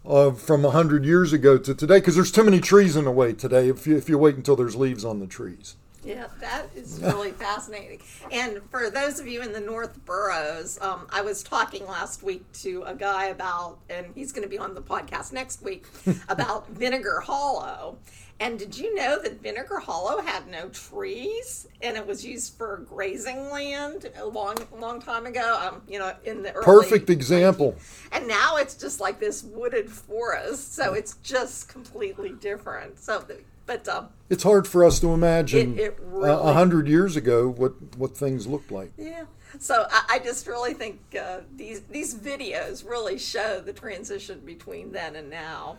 of 0.05 0.41
from 0.41 0.65
a 0.65 0.71
hundred 0.71 1.05
years 1.05 1.33
ago 1.33 1.59
to 1.59 1.75
today, 1.75 1.99
because 1.99 2.15
there's 2.15 2.33
too 2.33 2.45
many 2.45 2.61
trees 2.61 2.97
in 2.97 3.05
the 3.05 3.11
way 3.11 3.33
today. 3.33 3.69
If 3.69 3.87
you, 3.87 3.97
if 3.97 4.09
you 4.09 4.19
wait 4.19 4.37
until 4.37 4.57
there's 4.57 4.77
leaves 4.77 5.05
on 5.05 5.21
the 5.21 5.27
trees. 5.27 5.77
Yeah, 6.05 6.27
that 6.41 6.67
is 6.75 7.01
really 7.01 7.31
fascinating. 7.33 8.01
And 8.33 8.61
for 8.71 8.91
those 8.91 9.21
of 9.21 9.29
you 9.29 9.41
in 9.43 9.53
the 9.53 9.61
North 9.61 10.05
Boroughs, 10.05 10.79
um, 10.81 11.07
I 11.11 11.23
was 11.23 11.43
talking 11.43 11.87
last 11.87 12.23
week 12.23 12.45
to 12.55 12.83
a 12.83 12.95
guy 12.95 13.27
about, 13.27 13.79
and 13.89 14.07
he's 14.15 14.33
going 14.33 14.43
to 14.43 14.49
be 14.49 14.59
on 14.59 14.75
the 14.75 14.83
podcast 14.83 15.33
next 15.33 15.63
week, 15.63 15.87
about 16.29 16.69
Vinegar 16.71 17.21
Hollow. 17.21 17.99
And 18.41 18.59
did 18.59 18.77
you 18.77 18.93
know 18.97 19.21
that 19.23 19.41
Vinegar 19.41 19.79
Hollow 19.79 20.21
had 20.21 20.49
no 20.49 20.69
trees 20.71 21.69
and 21.81 21.97
it 21.97 22.05
was 22.05 22.25
used 22.25 22.55
for 22.57 22.79
grazing 22.89 23.51
land 23.51 24.11
a 24.17 24.27
long, 24.27 24.57
long 24.79 25.01
time 25.01 25.27
ago? 25.27 25.61
Um, 25.63 25.83
you 25.89 25.99
know, 26.01 26.13
in 26.25 26.43
the 26.43 26.53
early 26.53 26.65
Perfect 26.65 27.09
example. 27.09 27.77
and 28.11 28.27
now 28.27 28.57
it's 28.57 28.75
just 28.75 28.99
like 29.01 29.21
this 29.21 29.45
wooded 29.45 29.89
forest, 29.89 30.75
so 30.75 30.93
it's 30.93 31.15
just 31.23 31.69
completely 31.69 32.31
different. 32.31 32.99
So, 32.99 33.25
but 33.65 33.87
um, 33.89 34.09
It's 34.29 34.43
hard 34.43 34.67
for 34.67 34.85
us 34.85 34.99
to 35.01 35.13
imagine 35.13 35.79
a- 35.79 35.91
really- 36.01 36.31
a 36.31 36.53
hundred 36.53 36.89
years 36.89 37.15
ago 37.15 37.49
what 37.49 37.75
what 37.97 38.17
things 38.17 38.49
looked 38.49 38.73
like. 38.73 38.91
Yeah. 38.99 39.25
So 39.61 39.87
I, 39.89 40.15
I 40.15 40.19
just 40.19 40.49
really 40.49 40.75
think 40.75 40.99
uh, 41.17 41.41
these 41.55 41.83
these 41.83 42.13
videos 42.13 42.85
really 42.89 43.19
show 43.19 43.61
the 43.61 43.73
transition 43.73 44.41
between 44.45 44.91
then 44.91 45.15
and 45.15 45.31
now. 45.31 45.77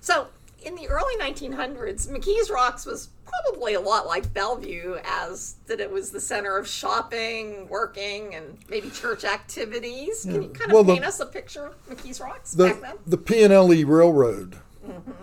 So 0.00 0.28
in 0.62 0.74
the 0.74 0.88
early 0.88 1.16
1900s, 1.20 2.08
McKees 2.08 2.50
Rocks 2.50 2.84
was 2.86 3.08
probably 3.24 3.74
a 3.74 3.80
lot 3.80 4.06
like 4.06 4.32
Bellevue, 4.32 4.96
as 5.04 5.56
that 5.66 5.80
it 5.80 5.90
was 5.92 6.10
the 6.10 6.20
center 6.20 6.56
of 6.56 6.66
shopping, 6.66 7.68
working, 7.68 8.34
and 8.34 8.58
maybe 8.68 8.90
church 8.90 9.24
activities. 9.24 10.22
Can 10.24 10.42
you 10.42 10.48
kind 10.48 10.70
of 10.70 10.74
Well, 10.74 10.84
the- 10.84 10.94
paint 10.94 11.04
us 11.04 11.20
a 11.20 11.26
picture 11.26 11.66
of 11.66 11.74
McKees 11.88 12.20
Rocks 12.20 12.52
The 12.52 12.68
back 12.68 12.80
then? 12.80 12.96
the 13.06 13.18
P 13.18 13.42
and 13.42 13.52
L 13.52 13.72
E 13.72 13.84
Railroad 13.84 14.56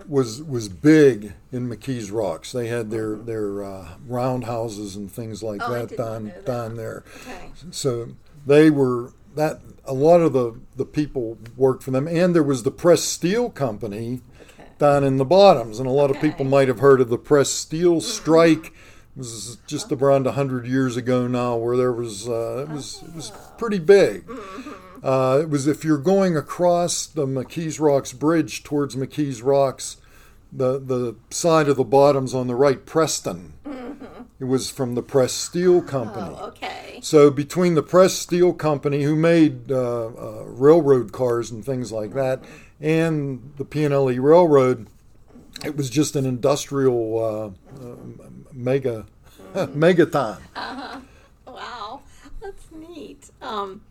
was 0.07 0.43
was 0.43 0.69
big 0.69 1.33
in 1.51 1.67
McKees 1.67 2.11
Rocks. 2.11 2.51
They 2.51 2.67
had 2.67 2.91
their 2.91 3.15
their 3.15 3.63
uh, 3.63 3.87
roundhouses 4.07 4.95
and 4.95 5.11
things 5.11 5.41
like 5.41 5.59
Oh, 5.63 5.73
that 5.73 5.97
down 5.97 6.25
that. 6.25 6.45
down 6.45 6.75
there. 6.75 7.03
Okay. 7.21 7.49
So 7.71 8.09
they 8.45 8.69
were 8.69 9.11
that 9.35 9.61
a 9.83 9.93
lot 9.93 10.21
of 10.21 10.33
the 10.33 10.59
the 10.75 10.85
people 10.85 11.39
worked 11.57 11.81
for 11.83 11.89
them, 11.91 12.07
and 12.07 12.35
there 12.35 12.43
was 12.43 12.61
the 12.63 12.71
Press 12.71 13.01
Steel 13.03 13.49
Company. 13.49 14.21
Down 14.77 15.03
in 15.05 15.17
the 15.17 15.25
bottoms, 15.25 15.79
and 15.79 15.88
a 15.88 15.91
lot 15.91 16.12
of 16.12 16.20
people 16.20 16.44
Mm-hmm. 16.46 16.50
might 16.51 16.67
have 16.67 16.79
heard 16.79 17.00
of 17.00 17.10
the 17.10 17.17
Press 17.17 17.50
Steel 17.50 18.01
strike. 18.01 18.67
It 18.67 19.20
was 19.20 19.58
just 19.67 19.89
around 19.91 20.27
hundred 20.27 20.67
years 20.67 20.98
ago 20.98 21.27
now, 21.27 21.55
where 21.55 21.77
there 21.77 21.94
was 21.94 22.27
uh, 22.27 22.65
it 22.67 22.74
was 22.74 23.01
it 23.08 23.15
was 23.15 23.32
pretty 23.58 23.79
big. 23.79 24.25
Mm-hmm. 24.27 25.05
Uh, 25.05 25.38
it 25.38 25.50
was 25.50 25.67
if 25.67 25.86
you're 25.86 25.98
going 25.98 26.36
across 26.36 27.05
the 27.05 27.25
McKees 27.25 27.79
Rocks 27.79 28.12
Bridge 28.12 28.63
towards 28.63 28.96
McKees 28.98 29.41
Rocks, 29.41 29.96
the 30.51 30.77
the 30.79 31.15
side 31.29 31.70
of 31.70 31.77
the 31.77 31.86
bottoms 31.86 32.34
on 32.34 32.48
the 32.48 32.55
right, 32.55 32.86
Presston. 32.86 33.51
It 34.38 34.46
was 34.46 34.70
from 34.70 34.96
the 34.96 35.01
Press 35.01 35.32
Steel 35.32 35.82
Company. 35.82 36.36
Mm-hmm. 36.36 36.44
Oh, 36.44 36.48
okay. 36.48 37.00
So 37.01 37.32
between 37.32 37.75
the 37.75 37.82
Press 37.82 38.13
Steel 38.13 38.51
Company, 38.51 39.03
who 39.03 39.15
made 39.15 39.72
uh, 39.72 40.08
uh, 40.08 40.44
railroad 40.46 41.13
cars 41.13 41.51
and 41.51 41.63
things 41.63 41.94
like 41.94 42.13
that, 42.15 42.44
and 42.79 43.53
the 43.58 43.65
P&LE 43.65 44.20
Railroad, 44.22 44.88
it 45.63 45.75
was 45.75 45.89
just 45.89 46.15
an 46.15 46.25
industrial 46.25 47.24
uh, 47.79 47.84
uh, 47.84 47.96
mega 48.51 49.05
megaton. 49.53 50.39
Wow, 51.48 52.01
that's 52.41 52.72
neat. 52.72 53.29
Um, 53.41 53.82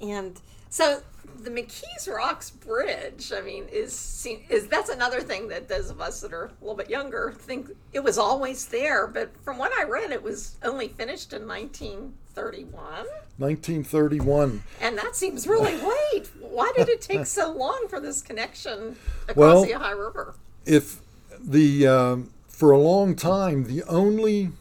and 0.00 0.40
so 0.68 1.02
the 1.42 1.50
McKees 1.50 2.08
Rocks 2.08 2.50
Bridge, 2.50 3.32
I 3.34 3.40
mean, 3.40 3.64
is 3.72 3.92
seen- 3.92 4.44
is 4.48 4.68
that's 4.68 4.88
another 4.90 5.20
thing 5.20 5.48
that 5.48 5.68
those 5.68 5.90
of 5.90 6.00
us 6.00 6.20
that 6.20 6.32
are 6.32 6.44
a 6.46 6.50
little 6.60 6.76
bit 6.76 6.88
younger 6.90 7.32
think 7.36 7.70
it 7.92 8.00
was 8.00 8.18
always 8.18 8.66
there. 8.66 9.06
But 9.06 9.30
from 9.44 9.58
what 9.58 9.72
I 9.78 9.84
read, 9.84 10.10
it 10.10 10.22
was 10.22 10.56
only 10.62 10.88
finished 10.88 11.32
in 11.32 11.46
1931, 11.46 13.06
1931. 13.38 14.62
and 14.80 14.96
that 14.98 15.16
seems 15.16 15.46
really 15.46 15.76
late. 16.12 16.30
Why 16.40 16.72
did 16.76 16.88
it 16.88 17.00
take 17.00 17.26
so 17.26 17.52
long 17.52 17.86
for 17.88 18.00
this 18.00 18.22
connection 18.22 18.96
across 19.28 19.36
Well- 19.36 19.64
the 19.64 19.74
Ohio 19.74 19.96
River? 19.96 20.34
If 20.64 21.00
the 21.40 21.86
um, 21.88 22.30
for 22.46 22.70
a 22.70 22.78
long 22.78 23.16
time 23.16 23.64
the 23.64 23.82
only 23.84 24.52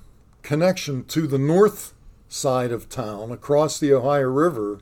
connection 0.42 1.04
to 1.06 1.28
the 1.28 1.38
north 1.38 1.94
side 2.28 2.72
of 2.72 2.90
town 2.90 3.32
across 3.32 3.80
the 3.80 3.94
Ohio 3.94 4.28
River 4.30 4.80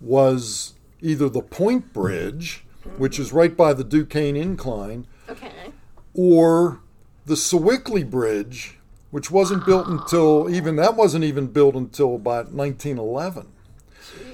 was 0.00 0.74
either 1.02 1.28
the 1.28 1.42
Point 1.42 1.92
Bridge, 1.92 2.64
which 2.96 3.18
is 3.18 3.32
right 3.32 3.56
by 3.56 3.72
the 3.72 3.84
Duquesne 3.84 4.36
Incline, 4.36 5.06
Okay. 5.28 5.72
or 6.14 6.80
the 7.26 7.36
Sewickley 7.36 8.08
Bridge, 8.08 8.78
which 9.10 9.30
wasn't 9.30 9.66
built 9.66 9.86
ah. 9.88 9.92
until 9.92 10.48
even 10.50 10.76
that 10.76 10.96
wasn't 10.96 11.24
even 11.24 11.46
built 11.48 11.74
until 11.74 12.14
about 12.14 12.52
1911. 12.52 13.48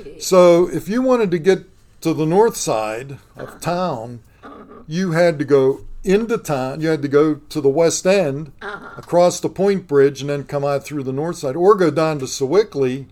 Gee. 0.04 0.20
So 0.20 0.68
if 0.68 0.88
you 0.88 1.02
wanted 1.02 1.30
to 1.32 1.38
get 1.38 1.64
to 2.00 2.14
the 2.14 2.26
north 2.26 2.56
side 2.56 3.18
of 3.36 3.48
uh-huh. 3.48 3.58
town, 3.58 4.20
uh-huh. 4.42 4.82
you 4.86 5.12
had 5.12 5.38
to 5.38 5.44
go 5.44 5.80
into 6.04 6.38
town. 6.38 6.80
You 6.80 6.88
had 6.88 7.02
to 7.02 7.08
go 7.08 7.34
to 7.34 7.60
the 7.60 7.68
west 7.68 8.06
end, 8.06 8.52
uh-huh. 8.62 8.94
across 8.96 9.40
the 9.40 9.48
Point 9.48 9.86
Bridge, 9.86 10.20
and 10.20 10.30
then 10.30 10.44
come 10.44 10.64
out 10.64 10.84
through 10.84 11.02
the 11.02 11.12
north 11.12 11.36
side, 11.36 11.56
or 11.56 11.74
go 11.74 11.90
down 11.90 12.18
to 12.20 12.26
Sewickley. 12.26 13.06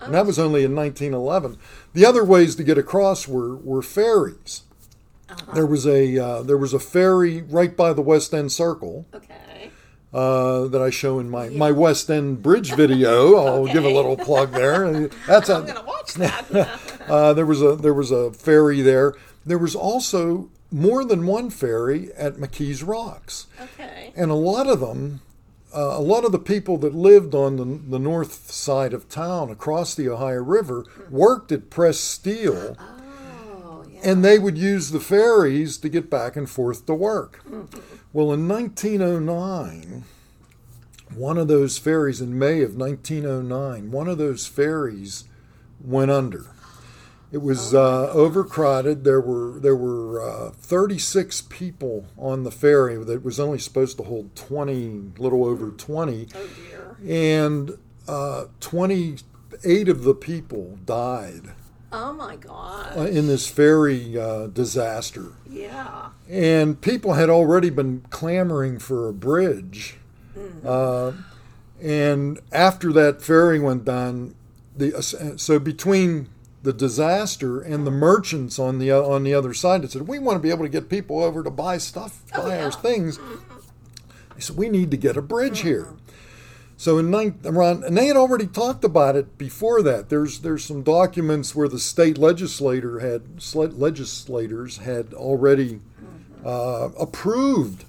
And 0.00 0.14
that 0.14 0.26
was 0.26 0.38
only 0.38 0.64
in 0.64 0.74
1911. 0.74 1.58
The 1.92 2.06
other 2.06 2.24
ways 2.24 2.56
to 2.56 2.64
get 2.64 2.78
across 2.78 3.28
were, 3.28 3.56
were 3.56 3.82
ferries. 3.82 4.62
There 5.54 5.66
was 5.66 5.86
a 5.86 6.18
uh, 6.18 6.42
there 6.42 6.56
was 6.56 6.74
a 6.74 6.80
ferry 6.80 7.42
right 7.42 7.76
by 7.76 7.92
the 7.92 8.02
West 8.02 8.34
End 8.34 8.50
Circle 8.50 9.06
Okay. 9.14 9.70
uh, 10.12 10.66
that 10.66 10.82
I 10.82 10.90
show 10.90 11.20
in 11.20 11.30
my, 11.30 11.48
my 11.50 11.70
West 11.70 12.10
End 12.10 12.42
Bridge 12.42 12.74
video. 12.74 13.36
I'll 13.46 13.66
give 13.72 13.84
a 13.84 13.90
little 13.90 14.16
plug 14.16 14.52
there. 14.52 15.08
That's 15.28 15.48
a 15.48 15.54
I'm 15.56 15.66
gonna 15.66 15.84
watch 15.84 16.14
that. 16.14 16.80
uh, 17.08 17.32
there 17.32 17.46
was 17.46 17.62
a 17.62 17.76
there 17.76 17.94
was 17.94 18.10
a 18.10 18.32
ferry 18.32 18.80
there. 18.80 19.14
There 19.46 19.58
was 19.58 19.76
also 19.76 20.48
more 20.72 21.04
than 21.04 21.26
one 21.26 21.50
ferry 21.50 22.12
at 22.14 22.34
McKees 22.34 22.86
Rocks, 22.86 23.46
okay. 23.60 24.12
and 24.16 24.30
a 24.30 24.34
lot 24.34 24.66
of 24.68 24.80
them, 24.80 25.20
uh, 25.74 25.96
a 25.96 26.00
lot 26.00 26.24
of 26.24 26.32
the 26.32 26.38
people 26.38 26.76
that 26.78 26.94
lived 26.94 27.34
on 27.34 27.56
the, 27.56 27.64
the 27.64 27.98
north 27.98 28.50
side 28.50 28.92
of 28.92 29.08
town 29.08 29.50
across 29.50 29.94
the 29.94 30.08
Ohio 30.08 30.42
River 30.42 30.84
worked 31.10 31.52
at 31.52 31.70
Press 31.70 31.98
Steel, 31.98 32.76
Oh, 32.78 33.84
yeah. 33.90 34.00
and 34.02 34.24
they 34.24 34.38
would 34.38 34.58
use 34.58 34.90
the 34.90 35.00
ferries 35.00 35.78
to 35.78 35.88
get 35.88 36.10
back 36.10 36.36
and 36.36 36.48
forth 36.50 36.86
to 36.86 36.94
work. 36.94 37.44
Well, 38.12 38.32
in 38.32 38.48
1909, 38.48 40.02
one 41.14 41.38
of 41.38 41.46
those 41.46 41.78
ferries 41.78 42.20
in 42.20 42.36
May 42.36 42.60
of 42.62 42.74
1909, 42.74 43.92
one 43.92 44.08
of 44.08 44.18
those 44.18 44.48
ferries 44.48 45.24
went 45.80 46.10
under. 46.10 46.46
It 47.32 47.42
was 47.42 47.72
uh, 47.74 48.10
overcrowded. 48.10 49.04
There 49.04 49.20
were 49.20 49.58
there 49.60 49.76
were 49.76 50.20
uh, 50.20 50.50
36 50.50 51.42
people 51.42 52.06
on 52.18 52.42
the 52.42 52.50
ferry 52.50 52.96
that 53.04 53.22
was 53.24 53.38
only 53.38 53.58
supposed 53.58 53.96
to 53.98 54.02
hold 54.04 54.34
20, 54.34 55.12
little 55.18 55.44
over 55.44 55.70
20, 55.70 56.28
Oh 56.34 56.48
dear. 56.68 56.96
and 57.08 57.78
uh, 58.08 58.46
28 58.60 59.88
of 59.88 60.02
the 60.02 60.14
people 60.14 60.78
died 60.84 61.52
Oh 61.92 62.12
my 62.12 62.34
God. 62.36 62.96
uh, 62.96 63.02
in 63.02 63.28
this 63.28 63.48
ferry 63.48 64.18
uh, 64.18 64.48
disaster. 64.48 65.26
Yeah. 65.48 66.08
And 66.28 66.80
people 66.80 67.12
had 67.14 67.30
already 67.30 67.70
been 67.70 68.02
clamoring 68.10 68.78
for 68.80 69.08
a 69.08 69.12
bridge. 69.12 69.96
Uh, 70.64 71.12
and 71.82 72.40
after 72.52 72.92
that 72.92 73.22
ferry 73.22 73.58
went 73.60 73.84
down, 73.84 74.34
the 74.76 75.02
so 75.36 75.58
between 75.58 76.28
the 76.62 76.72
disaster 76.72 77.60
and 77.60 77.86
the 77.86 77.90
merchants 77.90 78.58
on 78.58 78.78
the 78.78 78.90
on 78.92 79.24
the 79.24 79.34
other 79.34 79.54
side 79.54 79.82
that 79.82 79.92
said 79.92 80.06
we 80.06 80.18
want 80.18 80.36
to 80.36 80.42
be 80.42 80.50
able 80.50 80.64
to 80.64 80.68
get 80.68 80.88
people 80.88 81.22
over 81.22 81.42
to 81.42 81.50
buy 81.50 81.78
stuff, 81.78 82.22
oh, 82.34 82.42
buy 82.42 82.44
Oh, 82.44 82.48
yeah. 82.58 82.64
our 82.64 82.72
things. 82.72 83.18
Mm-hmm. 83.18 83.58
They 84.34 84.40
said 84.40 84.56
we 84.56 84.68
need 84.68 84.90
to 84.90 84.96
get 84.96 85.16
a 85.16 85.22
bridge 85.22 85.60
here. 85.60 85.84
Mm-hmm. 85.84 85.96
So 86.76 86.96
in 86.96 87.10
nine, 87.10 87.38
around, 87.44 87.84
and 87.84 87.94
they 87.94 88.06
had 88.06 88.16
already 88.16 88.46
talked 88.46 88.84
about 88.84 89.14
it 89.14 89.36
before 89.36 89.82
that. 89.82 90.08
There's 90.08 90.40
there's 90.40 90.64
some 90.64 90.82
documents 90.82 91.54
where 91.54 91.68
the 91.68 91.78
state 91.78 92.16
legislator 92.16 93.00
had 93.00 93.22
legislators 93.54 94.78
had 94.78 95.12
already 95.12 95.74
mm-hmm. 95.74 96.46
uh, 96.46 96.88
approved 96.98 97.84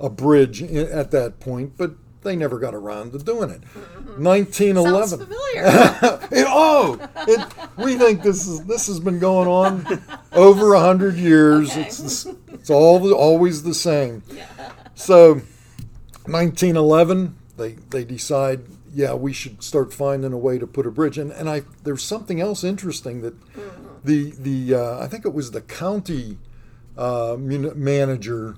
a 0.00 0.10
bridge 0.10 0.62
at 0.62 1.12
that 1.12 1.38
point, 1.38 1.74
but 1.76 1.92
they 2.22 2.34
never 2.36 2.58
got 2.58 2.74
around 2.74 3.12
to 3.12 3.18
doing 3.18 3.50
it. 3.50 3.62
Sounds 3.72 4.18
1911. 4.18 5.18
familiar. 5.20 6.18
It- 6.30 6.46
oh, 6.48 6.98
it, 7.26 7.46
we 7.78 7.96
think 7.96 8.22
this 8.22 8.46
is 8.46 8.64
this 8.64 8.86
has 8.86 9.00
been 9.00 9.18
going 9.18 9.48
on 9.48 9.86
over 10.32 10.74
a 10.74 10.80
hundred 10.80 11.16
years. 11.16 11.70
Okay. 11.70 11.82
It's 11.82 12.26
it's 12.52 12.70
all 12.70 13.12
always 13.14 13.62
the 13.62 13.74
same. 13.74 14.22
So, 14.94 15.40
1911, 16.26 17.36
they 17.56 17.72
they 17.90 18.04
decide, 18.04 18.60
yeah, 18.92 19.14
we 19.14 19.32
should 19.32 19.62
start 19.62 19.92
finding 19.92 20.32
a 20.32 20.38
way 20.38 20.58
to 20.58 20.66
put 20.66 20.86
a 20.86 20.90
bridge. 20.90 21.18
And 21.18 21.32
and 21.32 21.48
I 21.48 21.62
there's 21.84 22.02
something 22.02 22.40
else 22.40 22.62
interesting 22.64 23.22
that 23.22 23.34
the 24.04 24.32
the 24.38 24.74
uh, 24.74 24.98
I 25.02 25.06
think 25.06 25.24
it 25.24 25.32
was 25.32 25.52
the 25.52 25.60
county 25.62 26.38
uh, 26.96 27.36
mun- 27.38 27.72
manager, 27.82 28.56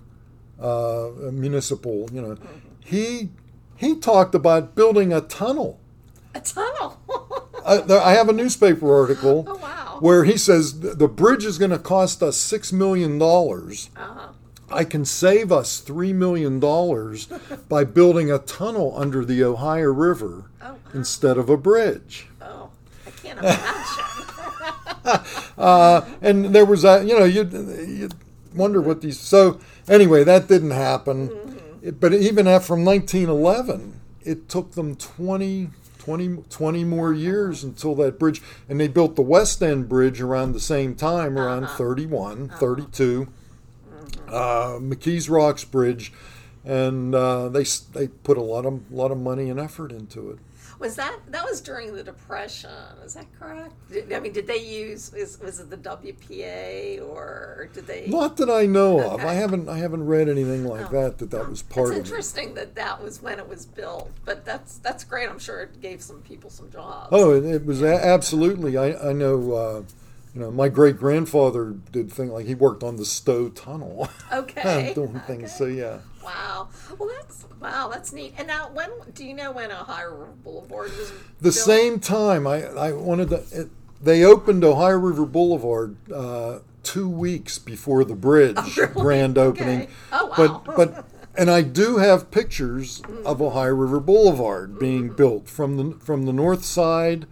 uh, 0.61 1.11
municipal, 1.31 2.09
you 2.12 2.21
know, 2.21 2.37
he 2.85 3.31
he 3.81 3.97
talked 3.97 4.35
about 4.35 4.75
building 4.75 5.11
a 5.11 5.23
tunnel. 5.23 5.81
a 6.35 6.41
tunnel. 6.41 6.99
I, 7.67 7.83
I 7.83 8.13
have 8.13 8.29
a 8.29 8.33
newspaper 8.35 8.95
article 8.95 9.45
oh 9.49 9.57
wow. 9.57 9.97
where 10.01 10.25
he 10.25 10.37
says 10.37 10.81
the 10.81 11.09
bridge 11.09 11.45
is 11.47 11.57
going 11.57 11.71
to 11.71 11.79
cost 11.79 12.23
us 12.23 12.37
six 12.37 12.73
million 12.73 13.19
dollars. 13.19 13.89
Uh-huh. 13.97 14.29
I 14.71 14.85
can 14.85 15.05
save 15.05 15.51
us 15.51 15.81
three 15.81 16.13
million 16.13 16.61
dollars 16.61 17.27
by 17.71 17.85
building 17.85 18.31
a 18.31 18.39
tunnel 18.39 18.93
under 18.97 19.25
the 19.25 19.43
Ohio 19.43 19.91
River 19.93 20.45
Oh, 20.63 20.77
instead 20.93 21.39
of 21.39 21.49
a 21.49 21.57
bridge. 21.57 22.29
oh, 22.43 22.69
I 23.07 23.11
can't 23.11 23.39
imagine. 23.39 24.05
Uh, 25.57 26.07
and 26.23 26.55
there 26.55 26.65
was 26.65 26.85
a, 26.85 27.03
you 27.05 27.19
know, 27.19 27.25
you 27.25 28.09
wonder 28.55 28.81
what 28.81 29.01
these. 29.01 29.19
So 29.19 29.59
anyway, 29.89 30.25
that 30.25 30.47
didn't 30.47 30.71
happen. 30.71 31.31
It- 31.31 31.50
but 31.99 32.13
even 32.13 32.47
after 32.47 32.69
from 32.69 32.85
1911, 32.85 34.01
it 34.23 34.49
took 34.49 34.73
them 34.73 34.97
20, 34.97 35.71
20, 35.99 36.45
20 36.51 36.85
more 36.85 37.13
years 37.13 37.65
until 37.65 37.95
that 37.97 38.19
bridge. 38.19 38.43
And 38.69 38.79
they 38.81 38.89
built 38.89 39.17
the 39.17 39.23
West 39.23 39.63
End 39.63 39.89
Bridge 39.89 40.21
around 40.21 40.53
the 40.53 40.61
same 40.61 40.95
time, 40.95 41.39
around 41.39 41.69
31, 41.69 42.49
32. 42.49 43.29
uh, 44.29 44.79
McKees 44.81 45.29
Rocks 45.31 45.65
Bridge, 45.65 46.13
and 46.65 47.15
uh, 47.15 47.49
they 47.49 47.65
they 47.93 48.09
put 48.09 48.37
a 48.37 48.43
lot 48.43 48.67
of 48.67 48.91
lot 48.93 49.11
of 49.11 49.19
money 49.19 49.51
and 49.51 49.59
effort 49.59 49.93
into 49.93 50.31
it. 50.31 50.39
Was 50.81 50.97
that 50.97 51.19
that 51.29 51.45
was 51.45 51.61
during 51.61 51.95
the 51.95 52.03
Depression? 52.03 52.71
Is 53.05 53.15
that 53.15 53.27
correct? 53.39 53.75
Did, 53.93 54.13
I 54.13 54.19
mean, 54.19 54.33
did 54.33 54.47
they 54.47 54.57
use 54.65 55.13
is, 55.15 55.39
was 55.39 55.61
it 55.61 55.69
the 55.71 55.77
WPA 55.77 57.07
or 57.07 57.69
did 57.73 57.87
they? 57.87 58.07
Not 58.07 58.37
that 58.39 58.49
I 58.51 58.67
know 58.67 58.99
of. 59.01 59.21
I 59.25 59.35
haven't 59.35 59.69
I 59.69 59.77
haven't 59.79 60.07
read 60.07 60.29
anything 60.29 60.65
like 60.65 60.87
Oh. 60.87 61.03
that 61.03 61.19
that 61.19 61.31
that 61.33 61.49
was 61.49 61.63
part 61.63 61.89
It's 61.89 61.91
of 61.91 61.97
it. 61.97 62.01
It's 62.01 62.11
interesting 62.11 62.55
that 62.55 62.75
that 62.77 63.03
was 63.03 63.21
when 63.23 63.39
it 63.39 63.49
was 63.49 63.67
built, 63.67 64.11
but 64.25 64.45
that's 64.45 64.79
that's 64.79 65.05
great. 65.05 65.29
I'm 65.29 65.39
sure 65.39 65.61
it 65.63 65.81
gave 65.83 66.03
some 66.03 66.23
people 66.23 66.51
some 66.51 66.71
jobs. 66.71 67.09
Oh, 67.13 67.33
it, 67.35 67.45
it 67.45 67.67
was 67.67 67.83
a- 67.83 68.03
absolutely. 68.05 68.77
I 68.79 69.11
I 69.11 69.13
know. 69.13 69.53
Uh, 69.53 69.83
you 70.35 70.41
know, 70.41 70.51
my 70.53 70.69
great 70.69 70.97
grandfather 70.97 71.75
did 71.91 72.13
things 72.13 72.31
like 72.31 72.47
he 72.47 72.55
worked 72.55 72.85
on 72.85 72.95
the 72.97 73.05
Stowe 73.05 73.49
Tunnel, 73.49 74.09
okay. 74.33 74.93
doing 74.95 75.19
things. 75.27 75.43
okay. 75.43 75.59
So 75.59 75.65
yeah. 75.67 75.99
Wow. 76.23 76.69
Well, 76.99 77.11
that's 77.21 77.47
wow. 77.61 77.89
That's 77.89 78.12
neat. 78.12 78.35
And 78.39 78.47
now, 78.49 78.71
when 78.73 78.91
do 79.15 79.25
you 79.25 79.35
know 79.35 79.53
when 79.53 79.71
Ohio 79.73 80.11
River 80.11 80.33
Boulevard 80.45 80.91
was 80.97 81.11
The 81.39 81.45
built? 81.45 81.55
same 81.55 82.00
time, 82.00 82.47
I, 82.47 82.65
I 82.67 82.93
wanted 82.93 83.31
to. 83.31 83.43
It, 83.53 83.71
they 84.03 84.25
opened 84.25 84.65
Ohio 84.65 84.97
River 84.99 85.27
Boulevard 85.27 85.97
uh, 86.12 86.61
two 86.83 87.09
weeks 87.09 87.59
before 87.59 88.05
the 88.05 88.15
bridge 88.15 88.57
really? 88.77 88.93
grand 88.95 89.39
opening. 89.39 89.83
Okay. 89.83 89.91
Oh, 90.12 90.27
wow. 90.27 90.62
But 90.65 90.77
but 90.77 91.05
and 91.37 91.50
I 91.50 91.62
do 91.62 91.99
have 91.99 92.31
pictures 92.31 93.03
of 93.25 93.41
Ohio 93.43 93.75
River 93.75 94.00
Boulevard 94.00 94.79
being 94.79 95.11
built 95.11 95.49
from 95.49 95.77
the 95.77 95.99
from 96.05 96.25
the 96.27 96.33
north 96.33 96.65
side 96.65 97.27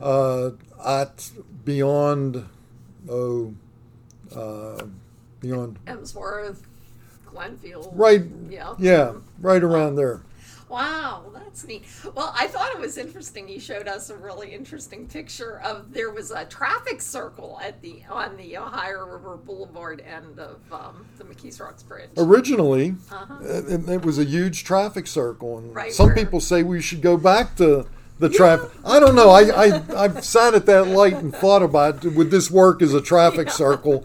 uh, 0.00 0.50
at 0.84 1.30
beyond 1.64 2.46
oh 3.08 3.54
uh, 4.34 4.84
beyond 5.40 5.78
Emsworth, 5.86 6.62
Glenfield. 7.36 7.90
right 7.94 8.22
Yeah. 8.48 8.74
yeah 8.78 9.12
right 9.40 9.62
around 9.62 9.96
there. 9.96 10.22
Wow, 10.68 11.26
that's 11.32 11.64
neat. 11.64 11.84
Well, 12.16 12.34
I 12.36 12.48
thought 12.48 12.72
it 12.72 12.80
was 12.80 12.98
interesting. 12.98 13.48
You 13.48 13.60
showed 13.60 13.86
us 13.86 14.10
a 14.10 14.16
really 14.16 14.52
interesting 14.52 15.06
picture 15.06 15.60
of 15.64 15.92
there 15.92 16.10
was 16.10 16.32
a 16.32 16.44
traffic 16.44 17.00
circle 17.00 17.60
at 17.62 17.80
the 17.82 18.02
on 18.10 18.36
the 18.36 18.56
Ohio 18.56 19.06
River 19.06 19.36
Boulevard 19.36 20.00
end 20.04 20.40
of 20.40 20.58
um, 20.72 21.06
the 21.18 21.24
McKees 21.24 21.60
Rocks 21.60 21.84
Bridge. 21.84 22.10
Originally, 22.16 22.96
Uh-huh. 23.12 23.36
it, 23.44 23.88
it 23.88 24.04
was 24.04 24.18
a 24.18 24.24
huge 24.24 24.64
traffic 24.64 25.06
circle, 25.06 25.56
and 25.58 25.72
Right 25.72 25.92
some 25.92 26.06
where- 26.06 26.16
people 26.16 26.40
say 26.40 26.64
we 26.64 26.82
should 26.82 27.00
go 27.00 27.16
back 27.16 27.54
to 27.56 27.86
the 28.18 28.28
traffic. 28.28 28.70
I 28.84 28.98
don't 28.98 29.14
know. 29.14 29.30
I, 29.30 29.42
I 29.66 29.82
I've 30.04 30.24
sat 30.24 30.54
at 30.54 30.66
that 30.66 30.88
light 30.88 31.12
and 31.14 31.32
thought 31.32 31.62
about 31.62 32.02
would 32.04 32.32
this 32.32 32.50
work 32.50 32.82
as 32.82 32.92
a 32.92 33.00
traffic 33.00 33.50
circle, 33.62 34.04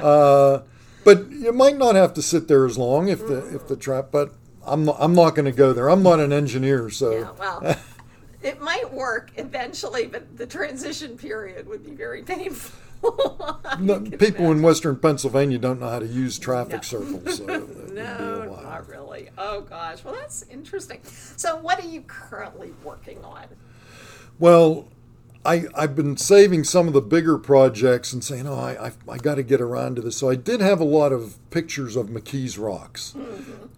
uh, 0.00 0.60
but 1.16 1.30
you 1.30 1.52
might 1.52 1.76
not 1.78 1.94
have 1.94 2.12
to 2.14 2.22
sit 2.22 2.48
there 2.48 2.66
as 2.66 2.76
long 2.76 3.08
if 3.08 3.26
the 3.26 3.38
if 3.54 3.66
the 3.68 3.76
trap. 3.76 4.08
But 4.10 4.34
I'm 4.66 4.84
not, 4.84 4.96
I'm 4.98 5.14
not 5.14 5.34
going 5.34 5.46
to 5.46 5.52
go 5.52 5.72
there. 5.72 5.88
I'm 5.88 6.02
not 6.02 6.20
an 6.20 6.32
engineer, 6.32 6.90
so 6.90 7.10
Yeah, 7.12 7.30
well, 7.38 7.76
it 8.42 8.60
might 8.60 8.92
work 8.92 9.30
eventually, 9.36 10.06
but 10.06 10.36
the 10.36 10.46
transition 10.46 11.16
period 11.16 11.66
would 11.66 11.84
be 11.84 11.92
very 11.92 12.22
painful. 12.22 12.78
no, 13.78 14.00
people 14.00 14.50
in. 14.50 14.60
Western 14.60 14.96
Pennsylvania 14.96 15.56
don't 15.58 15.80
know 15.80 15.88
how 15.88 16.00
to 16.00 16.06
use 16.06 16.38
traffic 16.38 16.72
No. 16.72 16.80
circles. 16.80 17.36
So 17.38 17.44
it 17.48 17.68
would 17.68 17.94
be 17.94 18.00
a 18.00 18.04
No, 18.04 18.60
not 18.62 18.88
really. 18.88 19.30
Oh 19.38 19.62
gosh. 19.62 20.04
Well, 20.04 20.14
that's 20.14 20.42
interesting. 20.50 21.00
So, 21.36 21.56
what 21.56 21.82
are 21.82 21.88
you 21.88 22.02
currently 22.02 22.72
working 22.84 23.24
on? 23.24 23.44
Well, 24.38 24.88
I, 25.44 25.64
I've 25.74 25.94
been 25.96 26.16
saving 26.16 26.64
some 26.64 26.88
of 26.88 26.94
the 26.94 27.00
bigger 27.00 27.38
projects 27.38 28.12
and 28.12 28.22
saying, 28.22 28.46
oh, 28.46 28.58
I, 28.58 28.88
I, 28.88 28.92
I 29.08 29.18
got 29.18 29.36
to 29.36 29.42
get 29.42 29.60
around 29.60 29.96
to 29.96 30.02
this. 30.02 30.16
So 30.16 30.28
I 30.28 30.34
did 30.34 30.60
have 30.60 30.80
a 30.80 30.84
lot 30.84 31.12
of 31.12 31.38
pictures 31.50 31.96
of 31.96 32.08
McKees 32.08 32.58
Rocks. 32.58 33.14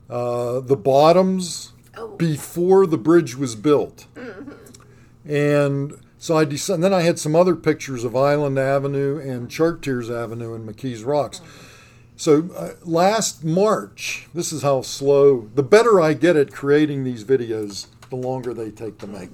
Uh, 0.08 0.60
the 0.60 0.76
bottoms 0.76 1.72
Oh. 1.96 2.16
before 2.16 2.86
the 2.86 2.96
bridge 2.96 3.36
was 3.36 3.56
built. 3.56 4.06
And 5.24 6.00
so 6.18 6.36
I 6.36 6.44
decided, 6.44 6.82
then 6.82 6.94
I 6.94 7.02
had 7.02 7.18
some 7.18 7.34
other 7.34 7.56
pictures 7.56 8.04
of 8.04 8.14
Island 8.14 8.58
Avenue 8.58 9.18
and 9.18 9.50
Chartiers 9.50 10.08
Avenue 10.08 10.54
and 10.54 10.68
McKees 10.68 11.04
Rocks. 11.04 11.40
So 12.16 12.48
uh, 12.56 12.70
last 12.84 13.44
March, 13.44 14.28
this 14.32 14.52
is 14.52 14.62
how 14.62 14.82
slow, 14.82 15.48
the 15.54 15.62
better 15.62 16.00
I 16.00 16.14
get 16.14 16.36
at 16.36 16.52
creating 16.52 17.04
these 17.04 17.24
videos, 17.24 17.86
the 18.08 18.16
longer 18.16 18.54
they 18.54 18.70
take 18.70 18.98
to 18.98 19.06
make. 19.06 19.30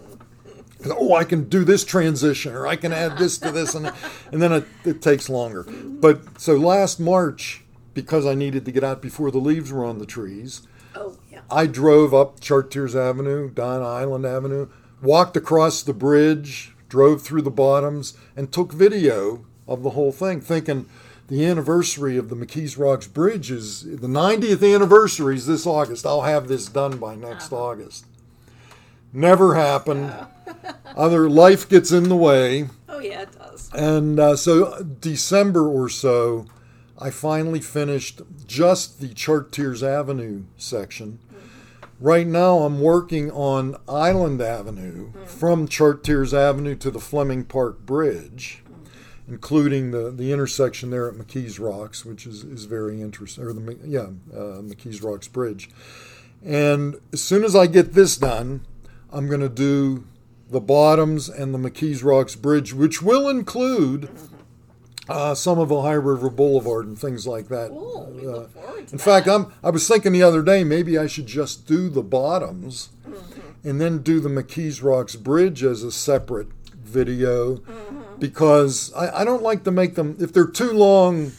Oh, 0.94 1.14
I 1.14 1.24
can 1.24 1.48
do 1.48 1.64
this 1.64 1.84
transition, 1.84 2.54
or 2.54 2.66
I 2.66 2.76
can 2.76 2.92
add 2.92 3.18
this 3.18 3.38
to 3.38 3.50
this, 3.50 3.74
and, 3.74 3.92
and 4.32 4.42
then 4.42 4.52
it, 4.52 4.64
it 4.84 5.02
takes 5.02 5.28
longer. 5.28 5.62
But 5.62 6.40
so 6.40 6.56
last 6.56 7.00
March, 7.00 7.62
because 7.94 8.26
I 8.26 8.34
needed 8.34 8.64
to 8.64 8.72
get 8.72 8.84
out 8.84 9.00
before 9.00 9.30
the 9.30 9.38
leaves 9.38 9.72
were 9.72 9.84
on 9.84 9.98
the 9.98 10.06
trees, 10.06 10.62
Oh, 10.96 11.16
yeah. 11.30 11.40
I 11.50 11.66
drove 11.66 12.14
up 12.14 12.40
Chartiers 12.40 12.96
Avenue, 12.96 13.50
Don 13.50 13.82
Island 13.82 14.24
Avenue, 14.24 14.68
walked 15.02 15.36
across 15.36 15.82
the 15.82 15.92
bridge, 15.92 16.74
drove 16.88 17.22
through 17.22 17.42
the 17.42 17.50
bottoms, 17.50 18.16
and 18.34 18.50
took 18.50 18.72
video 18.72 19.44
of 19.68 19.82
the 19.82 19.90
whole 19.90 20.12
thing, 20.12 20.40
thinking 20.40 20.86
the 21.28 21.44
anniversary 21.44 22.16
of 22.16 22.28
the 22.28 22.36
McKees 22.36 22.78
Rocks 22.78 23.06
Bridge 23.06 23.50
is 23.50 23.82
the 23.82 24.06
90th 24.06 24.74
anniversary 24.74 25.34
is 25.34 25.46
this 25.46 25.66
August. 25.66 26.06
I'll 26.06 26.22
have 26.22 26.48
this 26.48 26.66
done 26.66 26.98
by 26.98 27.14
next 27.14 27.52
uh-huh. 27.52 27.64
August. 27.64 28.06
Never 29.12 29.54
happened. 29.54 30.14
Other 30.96 31.28
life 31.28 31.68
gets 31.68 31.92
in 31.92 32.08
the 32.08 32.16
way. 32.16 32.68
Oh, 32.88 33.00
yeah, 33.00 33.22
it 33.22 33.32
does. 33.32 33.70
And 33.74 34.18
uh, 34.18 34.36
so, 34.36 34.82
December 34.82 35.68
or 35.68 35.88
so, 35.88 36.46
I 36.98 37.10
finally 37.10 37.60
finished 37.60 38.22
just 38.46 39.00
the 39.00 39.08
Chartiers 39.08 39.82
Avenue 39.82 40.44
section. 40.56 41.18
Right 42.00 42.26
now, 42.26 42.58
I'm 42.58 42.80
working 42.80 43.30
on 43.30 43.76
Island 43.88 44.40
Avenue 44.40 45.12
from 45.24 45.66
Chartiers 45.66 46.34
Avenue 46.34 46.76
to 46.76 46.90
the 46.90 47.00
Fleming 47.00 47.44
Park 47.44 47.86
Bridge, 47.86 48.62
including 49.26 49.90
the, 49.92 50.10
the 50.10 50.32
intersection 50.32 50.90
there 50.90 51.08
at 51.08 51.14
McKees 51.14 51.58
Rocks, 51.58 52.04
which 52.04 52.26
is, 52.26 52.44
is 52.44 52.66
very 52.66 53.00
interesting, 53.00 53.44
or 53.44 53.52
the 53.54 53.78
yeah 53.84 54.08
uh, 54.32 54.60
McKees 54.60 55.02
Rocks 55.02 55.28
Bridge. 55.28 55.70
And 56.44 56.96
as 57.12 57.22
soon 57.22 57.44
as 57.44 57.56
I 57.56 57.66
get 57.66 57.94
this 57.94 58.16
done, 58.16 58.66
I'm 59.10 59.26
going 59.26 59.40
to 59.40 59.48
do 59.48 60.04
the 60.50 60.60
bottoms 60.60 61.28
and 61.28 61.52
the 61.54 61.58
McKees 61.58 62.04
Rocks 62.04 62.34
Bridge, 62.36 62.72
which 62.72 63.02
will 63.02 63.28
include 63.28 64.08
uh, 65.08 65.34
some 65.34 65.58
of 65.58 65.70
Ohio 65.72 66.00
River 66.00 66.30
Boulevard 66.30 66.86
and 66.86 66.98
things 66.98 67.26
like 67.26 67.48
that. 67.48 67.70
Cool. 67.70 68.12
We 68.14 68.26
Uh, 68.26 68.30
look 68.30 68.50
forward 68.52 68.72
to 68.88 68.92
in 68.92 68.96
that. 68.98 69.00
fact, 69.00 69.28
I'm 69.28 69.52
I 69.62 69.70
was 69.70 69.86
thinking 69.88 70.12
the 70.12 70.22
other 70.22 70.42
day 70.42 70.64
maybe 70.64 70.98
I 70.98 71.06
should 71.06 71.26
just 71.26 71.66
do 71.66 71.88
the 71.88 72.02
bottoms 72.02 72.90
Mm-hmm. 73.08 73.68
and 73.68 73.80
then 73.80 73.98
do 73.98 74.18
the 74.20 74.28
McKees 74.28 74.82
Rocks 74.82 75.14
Bridge 75.16 75.62
as 75.62 75.82
a 75.84 75.92
separate 75.92 76.48
video 76.74 77.56
Mm-hmm. 77.56 78.18
because 78.18 78.92
I, 78.94 79.20
I 79.20 79.24
don't 79.24 79.42
like 79.42 79.62
to 79.64 79.70
make 79.70 79.94
them 79.94 80.16
if 80.20 80.32
they're 80.32 80.46
too 80.46 80.72
long 80.72 81.32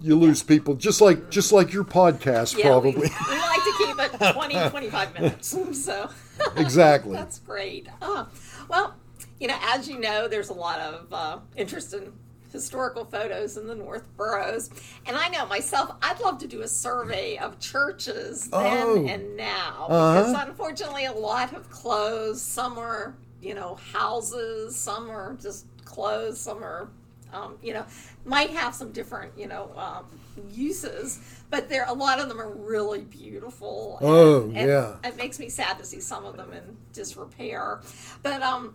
you 0.00 0.14
lose 0.16 0.42
people 0.42 0.74
just 0.74 1.00
like 1.00 1.28
just 1.30 1.50
like 1.52 1.72
your 1.72 1.84
podcast 1.84 2.56
yeah, 2.56 2.78
we, 2.78 2.92
probably 2.92 2.92
we 2.94 3.36
like 3.38 3.62
to 3.64 3.74
keep 3.78 3.98
it 4.22 4.32
20, 4.34 4.54
25 4.70 5.14
minutes. 5.14 5.56
So, 5.84 6.10
exactly 6.56 7.12
That's 7.14 7.38
great. 7.40 7.88
Uh, 8.02 8.26
well, 8.68 8.94
you 9.40 9.48
know, 9.48 9.56
as 9.62 9.88
you 9.88 9.98
know, 9.98 10.28
there's 10.28 10.48
a 10.50 10.54
lot 10.54 10.80
of 10.80 11.12
uh, 11.12 11.38
interest 11.56 11.94
in 11.94 12.12
historical 12.52 13.04
photos 13.04 13.56
in 13.56 13.66
the 13.66 13.74
North 13.74 14.04
Boroughs. 14.16 14.70
And 15.06 15.16
I 15.16 15.28
know 15.28 15.46
myself, 15.46 15.94
I'd 16.02 16.18
love 16.20 16.38
to 16.38 16.46
do 16.48 16.62
a 16.62 16.68
survey 16.68 17.36
of 17.38 17.58
churches 17.60 18.48
then 18.50 18.86
Oh. 18.88 19.06
and 19.06 19.36
now. 19.36 19.86
Uh-huh. 19.88 20.22
Because 20.32 20.48
unfortunately, 20.48 21.04
a 21.04 21.12
lot 21.12 21.50
have 21.50 21.68
closed. 21.70 22.40
Some 22.40 22.78
are, 22.78 23.14
you 23.42 23.54
know, 23.54 23.74
houses, 23.92 24.74
some 24.76 25.10
are 25.10 25.34
just 25.40 25.66
closed, 25.84 26.38
some 26.38 26.62
are. 26.64 26.88
Um, 27.32 27.56
you 27.62 27.74
know, 27.74 27.84
might 28.24 28.50
have 28.50 28.74
some 28.74 28.90
different, 28.92 29.32
you 29.36 29.46
know, 29.48 29.70
um, 29.76 30.04
uses, 30.50 31.20
but 31.50 31.68
there 31.68 31.84
a 31.86 31.92
lot 31.92 32.20
of 32.20 32.28
them 32.28 32.40
are 32.40 32.50
really 32.50 33.02
beautiful. 33.02 33.98
and- 34.00 34.08
Oh, 34.08 34.42
and 34.54 34.68
yeah. 34.68 34.96
it 35.04 35.16
makes 35.16 35.38
me 35.38 35.48
sad 35.48 35.78
to 35.78 35.84
see 35.84 36.00
some 36.00 36.24
of 36.24 36.36
them 36.36 36.52
in 36.52 36.76
disrepair. 36.92 37.80
But 38.22 38.42
um, 38.42 38.74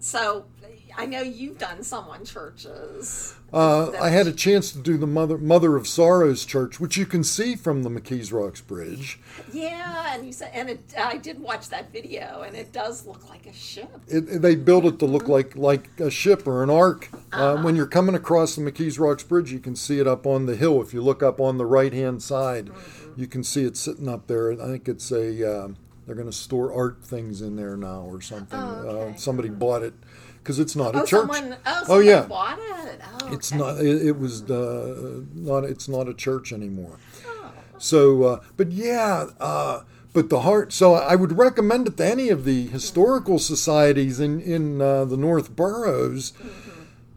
so 0.00 0.44
I 0.98 1.06
know 1.06 1.22
you've 1.22 1.58
done 1.58 1.84
some 1.84 2.08
on 2.08 2.24
churches. 2.24 3.36
Uh, 3.52 3.92
I 3.92 4.10
had 4.10 4.26
a 4.26 4.32
chance 4.32 4.72
to 4.72 4.78
do 4.78 4.98
the 4.98 5.06
Mother 5.06 5.38
Mother 5.38 5.76
of 5.76 5.86
Sorrows 5.86 6.44
Church, 6.44 6.80
which 6.80 6.96
you 6.96 7.06
can 7.06 7.22
see 7.22 7.54
from 7.54 7.84
the 7.84 7.88
McKees 7.88 8.32
Rocks 8.32 8.60
Bridge. 8.60 9.20
yeah, 9.52 10.12
and 10.12 10.26
you 10.26 10.32
said, 10.32 10.50
and 10.52 10.68
it, 10.68 10.92
I 10.98 11.16
did 11.16 11.38
watch 11.38 11.68
that 11.68 11.92
video, 11.92 12.42
and 12.44 12.56
it 12.56 12.72
does 12.72 13.06
look 13.06 13.30
like 13.30 13.46
a 13.46 13.52
ship. 13.52 13.88
It, 14.08 14.42
they 14.42 14.56
built 14.56 14.84
it 14.86 14.98
to 14.98 15.06
look 15.06 15.28
like 15.28 15.54
like 15.54 15.88
a 16.00 16.10
ship 16.10 16.48
or 16.48 16.64
an 16.64 16.70
ark. 16.70 17.08
Uh, 17.32 17.58
when 17.58 17.76
you're 17.76 17.86
coming 17.86 18.16
across 18.16 18.56
the 18.56 18.62
McKees 18.62 18.98
Rocks 18.98 19.22
Bridge, 19.22 19.52
you 19.52 19.60
can 19.60 19.76
see 19.76 20.00
it 20.00 20.08
up 20.08 20.26
on 20.26 20.46
the 20.46 20.56
hill. 20.56 20.82
If 20.82 20.92
you 20.92 21.00
look 21.00 21.22
up 21.22 21.40
on 21.40 21.58
the 21.58 21.66
right 21.66 21.92
hand 21.92 22.24
side, 22.24 22.70
you 23.16 23.28
can 23.28 23.44
see 23.44 23.64
it 23.64 23.76
sitting 23.76 24.08
up 24.08 24.26
there. 24.26 24.52
I 24.52 24.66
think 24.66 24.88
it's 24.88 25.12
a 25.12 25.48
uh, 25.48 25.68
they're 26.08 26.16
going 26.16 26.30
to 26.30 26.36
store 26.36 26.72
art 26.72 27.04
things 27.04 27.42
in 27.42 27.54
there 27.56 27.76
now 27.76 28.00
or 28.02 28.20
something. 28.20 28.58
Oh, 28.58 28.70
okay. 28.86 29.12
uh, 29.12 29.16
somebody 29.16 29.48
bought 29.50 29.82
it 29.82 29.94
because 30.38 30.58
it's 30.58 30.74
not 30.74 30.96
Oh, 30.96 31.02
a 31.02 31.06
church. 31.06 31.10
someone! 31.30 31.56
Oh, 31.66 31.80
Oh, 31.82 31.84
someone 31.84 32.06
yeah. 32.06 32.22
bought 32.22 32.58
it. 32.58 33.00
Oh, 33.22 33.32
It's 33.32 33.52
not. 33.52 33.78
It, 33.80 34.06
it 34.06 34.18
was 34.18 34.50
uh, 34.50 35.20
not. 35.34 35.64
It's 35.64 35.88
not 35.88 36.08
a 36.08 36.14
church 36.14 36.52
anymore. 36.52 36.96
So, 37.78 38.22
uh, 38.24 38.40
but 38.56 38.72
yeah. 38.72 39.26
Uh, 39.38 39.82
but 40.14 40.30
the 40.30 40.40
heart. 40.40 40.72
So 40.72 40.94
I 40.94 41.14
would 41.14 41.36
recommend 41.36 41.86
it 41.86 41.96
to 41.98 42.04
any 42.06 42.30
of 42.30 42.44
the 42.44 42.66
historical 42.68 43.38
societies 43.38 44.18
in 44.18 44.40
in 44.40 44.80
uh, 44.80 45.04
the 45.04 45.16
North 45.18 45.54
Boroughs. 45.54 46.32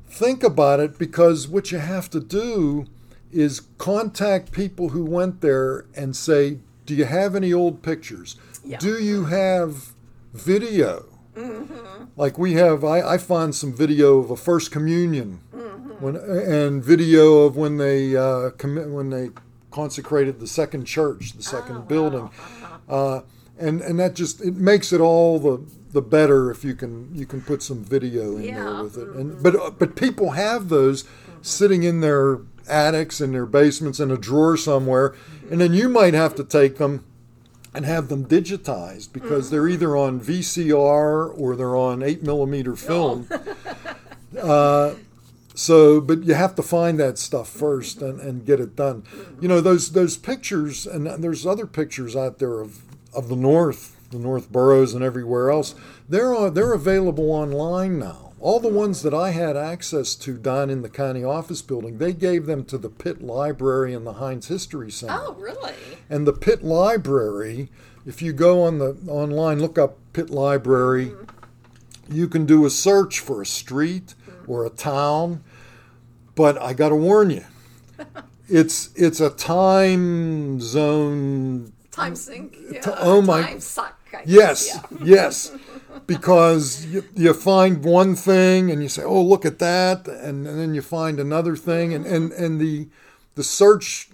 Think 0.09 0.43
about 0.43 0.79
it 0.81 0.99
because 0.99 1.47
what 1.47 1.71
you 1.71 1.77
have 1.79 2.09
to 2.11 2.19
do 2.19 2.85
is 3.31 3.61
contact 3.77 4.51
people 4.51 4.89
who 4.89 5.05
went 5.05 5.39
there 5.39 5.85
and 5.95 6.15
say, 6.15 6.57
"Do 6.85 6.93
you 6.93 7.05
have 7.05 7.33
any 7.33 7.53
old 7.53 7.81
pictures? 7.81 8.35
Yeah. 8.63 8.77
Do 8.77 9.01
you 9.01 9.25
have 9.25 9.93
video?" 10.33 11.05
Like 12.17 12.37
we 12.37 12.53
have, 12.53 12.83
I, 12.83 13.01
I 13.13 13.17
found 13.17 13.55
some 13.55 13.73
video 13.73 14.17
of 14.19 14.29
a 14.31 14.35
first 14.35 14.69
communion, 14.71 15.39
when 15.99 16.15
and 16.17 16.83
video 16.83 17.39
of 17.43 17.55
when 17.55 17.77
they 17.77 18.15
uh, 18.17 18.49
commit 18.51 18.89
when 18.89 19.09
they 19.09 19.29
consecrated 19.71 20.39
the 20.39 20.47
second 20.47 20.85
church, 20.85 21.33
the 21.33 21.43
second 21.43 21.87
building, 21.87 22.29
uh, 22.89 23.21
and 23.57 23.81
and 23.81 23.97
that 23.99 24.13
just 24.15 24.41
it 24.41 24.55
makes 24.55 24.91
it 24.91 24.99
all 24.99 25.39
the 25.39 25.63
the 25.93 26.01
better 26.01 26.51
if 26.51 26.63
you 26.65 26.75
can 26.75 27.09
you 27.15 27.25
can 27.25 27.41
put 27.41 27.63
some 27.63 27.83
video 27.83 28.35
in 28.37 28.43
Yeah. 28.43 28.63
there 28.63 28.83
with 28.83 28.97
it. 28.97 29.07
And 29.09 29.41
but 29.41 29.55
uh, 29.55 29.71
but 29.71 29.95
people 29.95 30.31
have 30.31 30.67
those 30.69 31.05
sitting 31.41 31.83
in 31.83 32.01
their 32.01 32.39
attics 32.69 33.21
in 33.21 33.31
their 33.31 33.45
basements 33.45 33.99
in 33.99 34.11
a 34.11 34.17
drawer 34.17 34.57
somewhere, 34.57 35.15
and 35.49 35.61
then 35.61 35.73
you 35.73 35.87
might 35.87 36.13
have 36.13 36.35
to 36.35 36.43
take 36.43 36.77
them 36.77 37.05
and 37.73 37.85
have 37.85 38.09
them 38.09 38.25
digitized 38.25 39.13
because 39.13 39.49
they're 39.49 39.67
either 39.67 39.95
on 39.95 40.19
VCR 40.19 41.37
or 41.37 41.55
they're 41.55 41.75
on 41.75 42.03
eight 42.03 42.23
millimeter 42.23 42.75
film. 42.75 43.27
uh, 44.41 44.95
so, 45.53 46.01
but 46.01 46.23
you 46.23 46.33
have 46.33 46.55
to 46.55 46.63
find 46.63 46.99
that 46.99 47.17
stuff 47.17 47.49
first 47.49 48.01
and, 48.01 48.19
and 48.19 48.45
get 48.45 48.59
it 48.59 48.75
done. 48.75 49.03
You 49.39 49.47
know 49.47 49.61
those 49.61 49.91
those 49.91 50.17
pictures, 50.17 50.85
and 50.85 51.05
there's 51.05 51.45
other 51.45 51.67
pictures 51.67 52.15
out 52.15 52.39
there 52.39 52.59
of 52.59 52.81
of 53.13 53.27
the 53.27 53.35
North, 53.35 53.97
the 54.11 54.19
North 54.19 54.51
boroughs, 54.51 54.93
and 54.93 55.03
everywhere 55.03 55.49
else. 55.49 55.75
They're 56.07 56.33
on, 56.35 56.53
they're 56.53 56.73
available 56.73 57.31
online 57.31 57.99
now. 57.99 58.30
All 58.41 58.59
the 58.59 58.67
ones 58.69 59.03
that 59.03 59.13
I 59.13 59.29
had 59.29 59.55
access 59.55 60.15
to 60.15 60.35
down 60.35 60.71
in 60.71 60.81
the 60.81 60.89
county 60.89 61.23
office 61.23 61.61
building, 61.61 61.99
they 61.99 62.11
gave 62.11 62.47
them 62.47 62.65
to 62.65 62.77
the 62.79 62.89
Pitt 62.89 63.21
Library 63.21 63.93
and 63.93 64.05
the 64.05 64.13
Heinz 64.13 64.47
History 64.47 64.89
Center. 64.89 65.19
Oh, 65.27 65.33
really? 65.33 65.73
And 66.09 66.25
the 66.25 66.33
Pitt 66.33 66.63
Library, 66.63 67.69
if 68.03 68.19
you 68.23 68.33
go 68.33 68.63
on 68.63 68.79
the 68.79 68.97
online, 69.07 69.59
look 69.59 69.77
up 69.77 69.99
Pitt 70.13 70.31
Library, 70.31 71.07
mm-hmm. 71.07 72.13
you 72.15 72.27
can 72.27 72.47
do 72.47 72.65
a 72.65 72.71
search 72.71 73.19
for 73.19 73.43
a 73.43 73.45
street 73.45 74.15
mm-hmm. 74.27 74.51
or 74.51 74.65
a 74.65 74.71
town. 74.71 75.43
But 76.33 76.59
I 76.59 76.73
got 76.73 76.89
to 76.89 76.95
warn 76.95 77.29
you, 77.29 77.45
it's 78.49 78.89
it's 78.95 79.19
a 79.19 79.29
time 79.29 80.59
zone. 80.59 81.73
Time 81.91 82.15
sync. 82.15 82.57
Yeah. 82.71 82.81
oh 82.99 83.21
my- 83.21 83.43
Time 83.43 83.59
suck. 83.59 83.97
Yes, 84.25 84.67
Yeah. 84.67 84.97
yes, 85.03 85.51
because 86.15 86.85
you, 86.85 87.03
you 87.15 87.33
find 87.33 87.83
one 87.83 88.15
thing 88.15 88.69
and 88.71 88.81
you 88.83 88.89
say, 88.89 89.03
"Oh, 89.03 89.21
look 89.23 89.45
at 89.45 89.59
that," 89.59 90.07
and, 90.07 90.45
and 90.47 90.59
then 90.59 90.73
you 90.73 90.81
find 90.81 91.19
another 91.19 91.55
thing, 91.55 91.93
and 91.93 92.05
and 92.05 92.31
and 92.33 92.59
the 92.59 92.87
the 93.35 93.43
search 93.43 94.09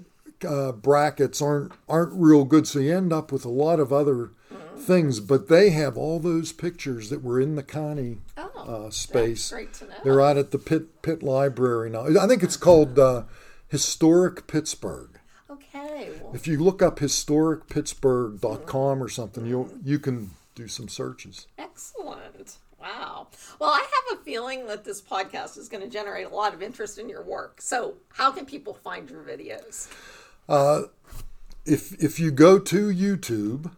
uh, 0.48 0.72
brackets 0.72 1.42
aren't 1.42 1.72
aren't 1.90 2.14
real 2.14 2.44
good, 2.46 2.68
so 2.68 2.80
you 2.80 2.96
end 2.96 3.12
up 3.14 3.32
with 3.32 3.46
a 3.46 3.50
lot 3.50 3.80
of 3.80 3.92
other 3.92 4.30
things. 4.78 5.20
But 5.20 5.48
they 5.50 5.72
have 5.72 5.98
all 5.98 6.20
those 6.20 6.54
pictures 6.54 7.10
that 7.10 7.24
were 7.24 7.42
in 7.42 7.56
the 7.56 7.64
Connie 7.64 8.18
Oh, 8.38 8.86
uh, 8.88 8.92
space. 8.92 9.50
great 9.52 9.74
to 9.76 9.86
know. 9.86 9.94
They're 10.04 10.22
out 10.22 10.38
at 10.38 10.52
the 10.52 10.60
Pitt 10.60 11.02
Pitt 11.02 11.24
Library 11.24 11.90
now. 11.90 12.06
I 12.20 12.28
think 12.28 12.44
it's 12.44 12.58
called 12.58 12.98
uh, 13.00 13.24
Historic 13.68 14.46
Pittsburgh. 14.48 15.10
Okay. 15.50 16.10
Well, 16.22 16.32
If 16.36 16.48
you 16.48 16.60
look 16.64 16.82
up 16.82 17.00
historicpittsburgh.com 17.00 19.02
or 19.04 19.10
something, 19.10 19.46
you'll 19.46 19.70
you 19.84 20.00
can 20.00 20.32
do 20.58 20.68
some 20.68 20.88
searches. 20.90 21.48
excellent. 21.58 22.58
Wow. 22.80 23.28
Well, 23.60 23.70
I 23.72 23.80
have 24.10 24.20
a 24.20 24.24
feeling 24.24 24.68
that 24.68 24.84
this 24.84 25.02
podcast 25.02 25.58
is 25.58 25.68
going 25.68 25.82
to 25.84 25.90
generate 25.90 26.26
a 26.28 26.30
lot 26.30 26.54
of 26.54 26.62
interest 26.62 26.98
in 27.00 27.10
your 27.10 27.24
work. 27.24 27.60
So, 27.62 27.96
how 28.10 28.32
can 28.32 28.46
people 28.46 28.74
find 28.74 29.10
your 29.10 29.24
videos? 29.24 29.88
If 31.66 31.94
if 32.02 32.20
you 32.20 32.32
go 32.32 32.60
to 32.60 32.88
YouTube 32.90 33.72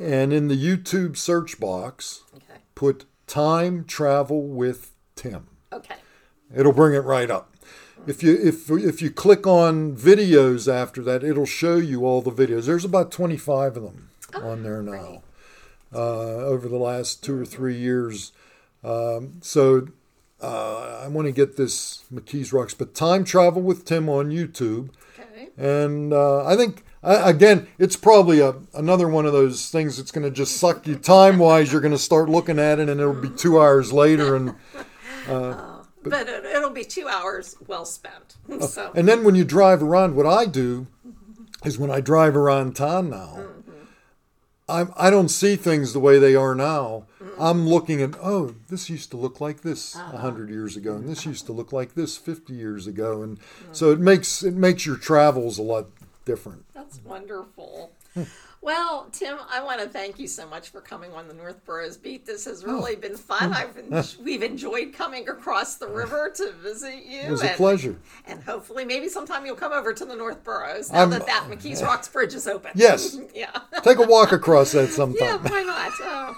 and 0.00 0.32
in 0.32 0.48
the 0.48 0.56
YouTube 0.56 1.16
search 1.16 1.58
box 1.58 2.22
Okay. 2.34 2.60
put 2.74 3.06
time 3.26 3.84
travel 3.84 4.46
with 4.48 4.92
Tim. 5.14 5.46
Okay. 5.72 5.96
It'll 6.54 6.72
bring 6.72 6.94
it 6.94 7.04
right 7.04 7.30
up. 7.30 7.54
If 8.06 8.22
you 8.22 8.36
if 8.40 8.68
if 8.70 9.00
you 9.00 9.10
click 9.10 9.46
on 9.46 9.96
videos 9.96 10.70
after 10.72 11.02
that, 11.04 11.24
it'll 11.24 11.46
show 11.46 11.76
you 11.76 12.04
all 12.04 12.20
the 12.22 12.30
videos. 12.32 12.66
There's 12.66 12.84
about 12.84 13.10
25 13.10 13.76
of 13.78 13.82
them 13.82 14.10
on 14.34 14.62
there 14.62 14.82
now. 14.82 14.92
Uh, 14.92 15.20
over 16.00 16.68
the 16.68 16.76
last 16.78 17.22
two 17.24 17.40
or 17.40 17.44
three 17.44 17.76
years, 17.76 18.32
um, 18.84 19.34
so 19.40 19.88
uh, 20.42 21.00
I 21.04 21.08
want 21.08 21.26
to 21.26 21.32
get 21.32 21.56
this 21.56 22.04
McKees 22.12 22.52
Rocks, 22.52 22.74
but 22.74 22.94
time 22.94 23.24
travel 23.24 23.62
with 23.62 23.84
Tim 23.84 24.08
on 24.08 24.30
YouTube, 24.30 24.90
Okay. 25.18 25.48
and 25.56 26.12
uh, 26.12 26.44
I 26.44 26.56
think 26.56 26.84
again 27.02 27.68
it's 27.78 27.96
probably 27.96 28.40
a 28.40 28.54
another 28.74 29.08
one 29.08 29.24
of 29.26 29.32
those 29.32 29.70
things 29.70 29.96
that's 29.96 30.10
going 30.10 30.24
to 30.24 30.30
just 30.30 30.56
suck 30.58 30.86
you 30.86 30.96
time 30.96 31.38
wise. 31.38 31.72
You're 31.72 31.80
going 31.80 31.92
to 31.92 31.98
start 31.98 32.28
looking 32.28 32.58
at 32.58 32.78
it, 32.78 32.88
and 32.88 33.00
it'll 33.00 33.14
be 33.14 33.30
two 33.30 33.58
hours 33.60 33.92
later, 33.92 34.36
and 34.36 34.54
But 35.28 36.28
it, 36.28 36.44
it'll 36.44 36.70
be 36.70 36.84
two 36.84 37.08
hours 37.08 37.56
well 37.66 37.84
spent. 37.84 38.36
So, 38.60 38.92
And 38.94 39.08
then 39.08 39.24
when 39.24 39.34
you 39.34 39.44
drive 39.44 39.82
around, 39.82 40.14
what 40.14 40.26
I 40.26 40.46
do 40.46 40.86
is 41.64 41.78
when 41.78 41.90
I 41.90 42.00
drive 42.00 42.36
around 42.36 42.76
town 42.76 43.10
now, 43.10 43.40
I'm, 44.68 44.92
I 44.96 45.10
don't 45.10 45.28
see 45.28 45.54
things 45.54 45.92
the 45.92 46.00
way 46.00 46.18
they 46.18 46.34
are 46.34 46.54
now. 46.54 47.04
I'm 47.38 47.68
looking 47.68 48.02
at, 48.02 48.16
oh, 48.20 48.54
this 48.68 48.90
used 48.90 49.10
to 49.12 49.16
look 49.16 49.40
like 49.40 49.60
this 49.62 49.94
a 49.94 50.00
uh-huh. 50.00 50.12
100 50.14 50.50
years 50.50 50.76
ago, 50.76 50.96
and 50.96 51.08
this 51.08 51.20
uh-huh. 51.20 51.30
used 51.30 51.46
to 51.46 51.52
look 51.52 51.72
like 51.72 51.94
this 51.94 52.16
50 52.16 52.52
years 52.52 52.86
ago. 52.86 53.22
And 53.22 53.38
so 53.72 53.92
it 53.92 54.00
makes 54.00 54.42
it 54.42 54.54
makes 54.54 54.84
your 54.84 54.96
travels 54.96 55.58
a 55.58 55.62
lot 55.62 55.86
different. 56.24 56.64
That's 56.74 57.00
wonderful. 57.04 57.92
Well, 58.60 59.08
Tim, 59.12 59.38
I 59.50 59.62
want 59.62 59.80
to 59.80 59.88
thank 59.88 60.18
you 60.18 60.26
so 60.26 60.46
much 60.48 60.70
for 60.70 60.80
coming 60.80 61.12
on 61.12 61.28
the 61.28 61.34
North 61.34 61.64
Boroughs 61.64 61.96
Beat. 61.96 62.26
This 62.26 62.46
has 62.46 62.64
oh. 62.64 62.66
really 62.66 62.96
been 62.96 63.16
fun. 63.16 63.52
I've 63.52 63.76
en- 63.92 64.04
we've 64.22 64.42
enjoyed 64.42 64.92
coming 64.92 65.28
across 65.28 65.76
the 65.76 65.86
river 65.86 66.32
to 66.36 66.52
visit 66.52 67.04
you. 67.04 67.20
It 67.20 67.30
was 67.30 67.42
a 67.42 67.48
pleasure. 67.50 67.96
And 68.26 68.42
hopefully, 68.42 68.84
maybe 68.84 69.08
sometime 69.08 69.46
you'll 69.46 69.56
come 69.56 69.72
over 69.72 69.92
to 69.92 70.04
the 70.04 70.16
North 70.16 70.42
Boroughs 70.42 70.92
now 70.92 71.00
I'm- 71.00 71.10
that 71.10 71.26
that 71.26 71.44
McKees 71.48 71.82
Rocks 71.86 72.08
Bridge 72.08 72.34
is 72.34 72.46
open. 72.46 72.72
Yes. 72.74 73.18
yeah. 73.34 73.56
Take 73.82 73.98
a 73.98 74.06
walk 74.06 74.32
across 74.32 74.72
that 74.72 74.88
sometime. 74.88 75.18
Yeah, 75.20 75.36
why 75.36 75.62
not? 75.62 75.92
Oh. 76.00 76.36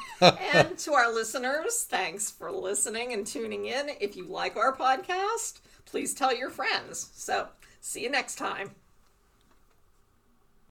and 0.54 0.76
to 0.78 0.92
our 0.92 1.12
listeners, 1.12 1.84
thanks 1.84 2.30
for 2.30 2.50
listening 2.50 3.12
and 3.12 3.26
tuning 3.26 3.66
in. 3.66 3.90
If 4.00 4.16
you 4.16 4.26
like 4.26 4.56
our 4.56 4.76
podcast, 4.76 5.60
please 5.86 6.14
tell 6.14 6.36
your 6.36 6.50
friends. 6.50 7.10
So, 7.14 7.48
see 7.80 8.02
you 8.02 8.10
next 8.10 8.36
time. 8.36 8.72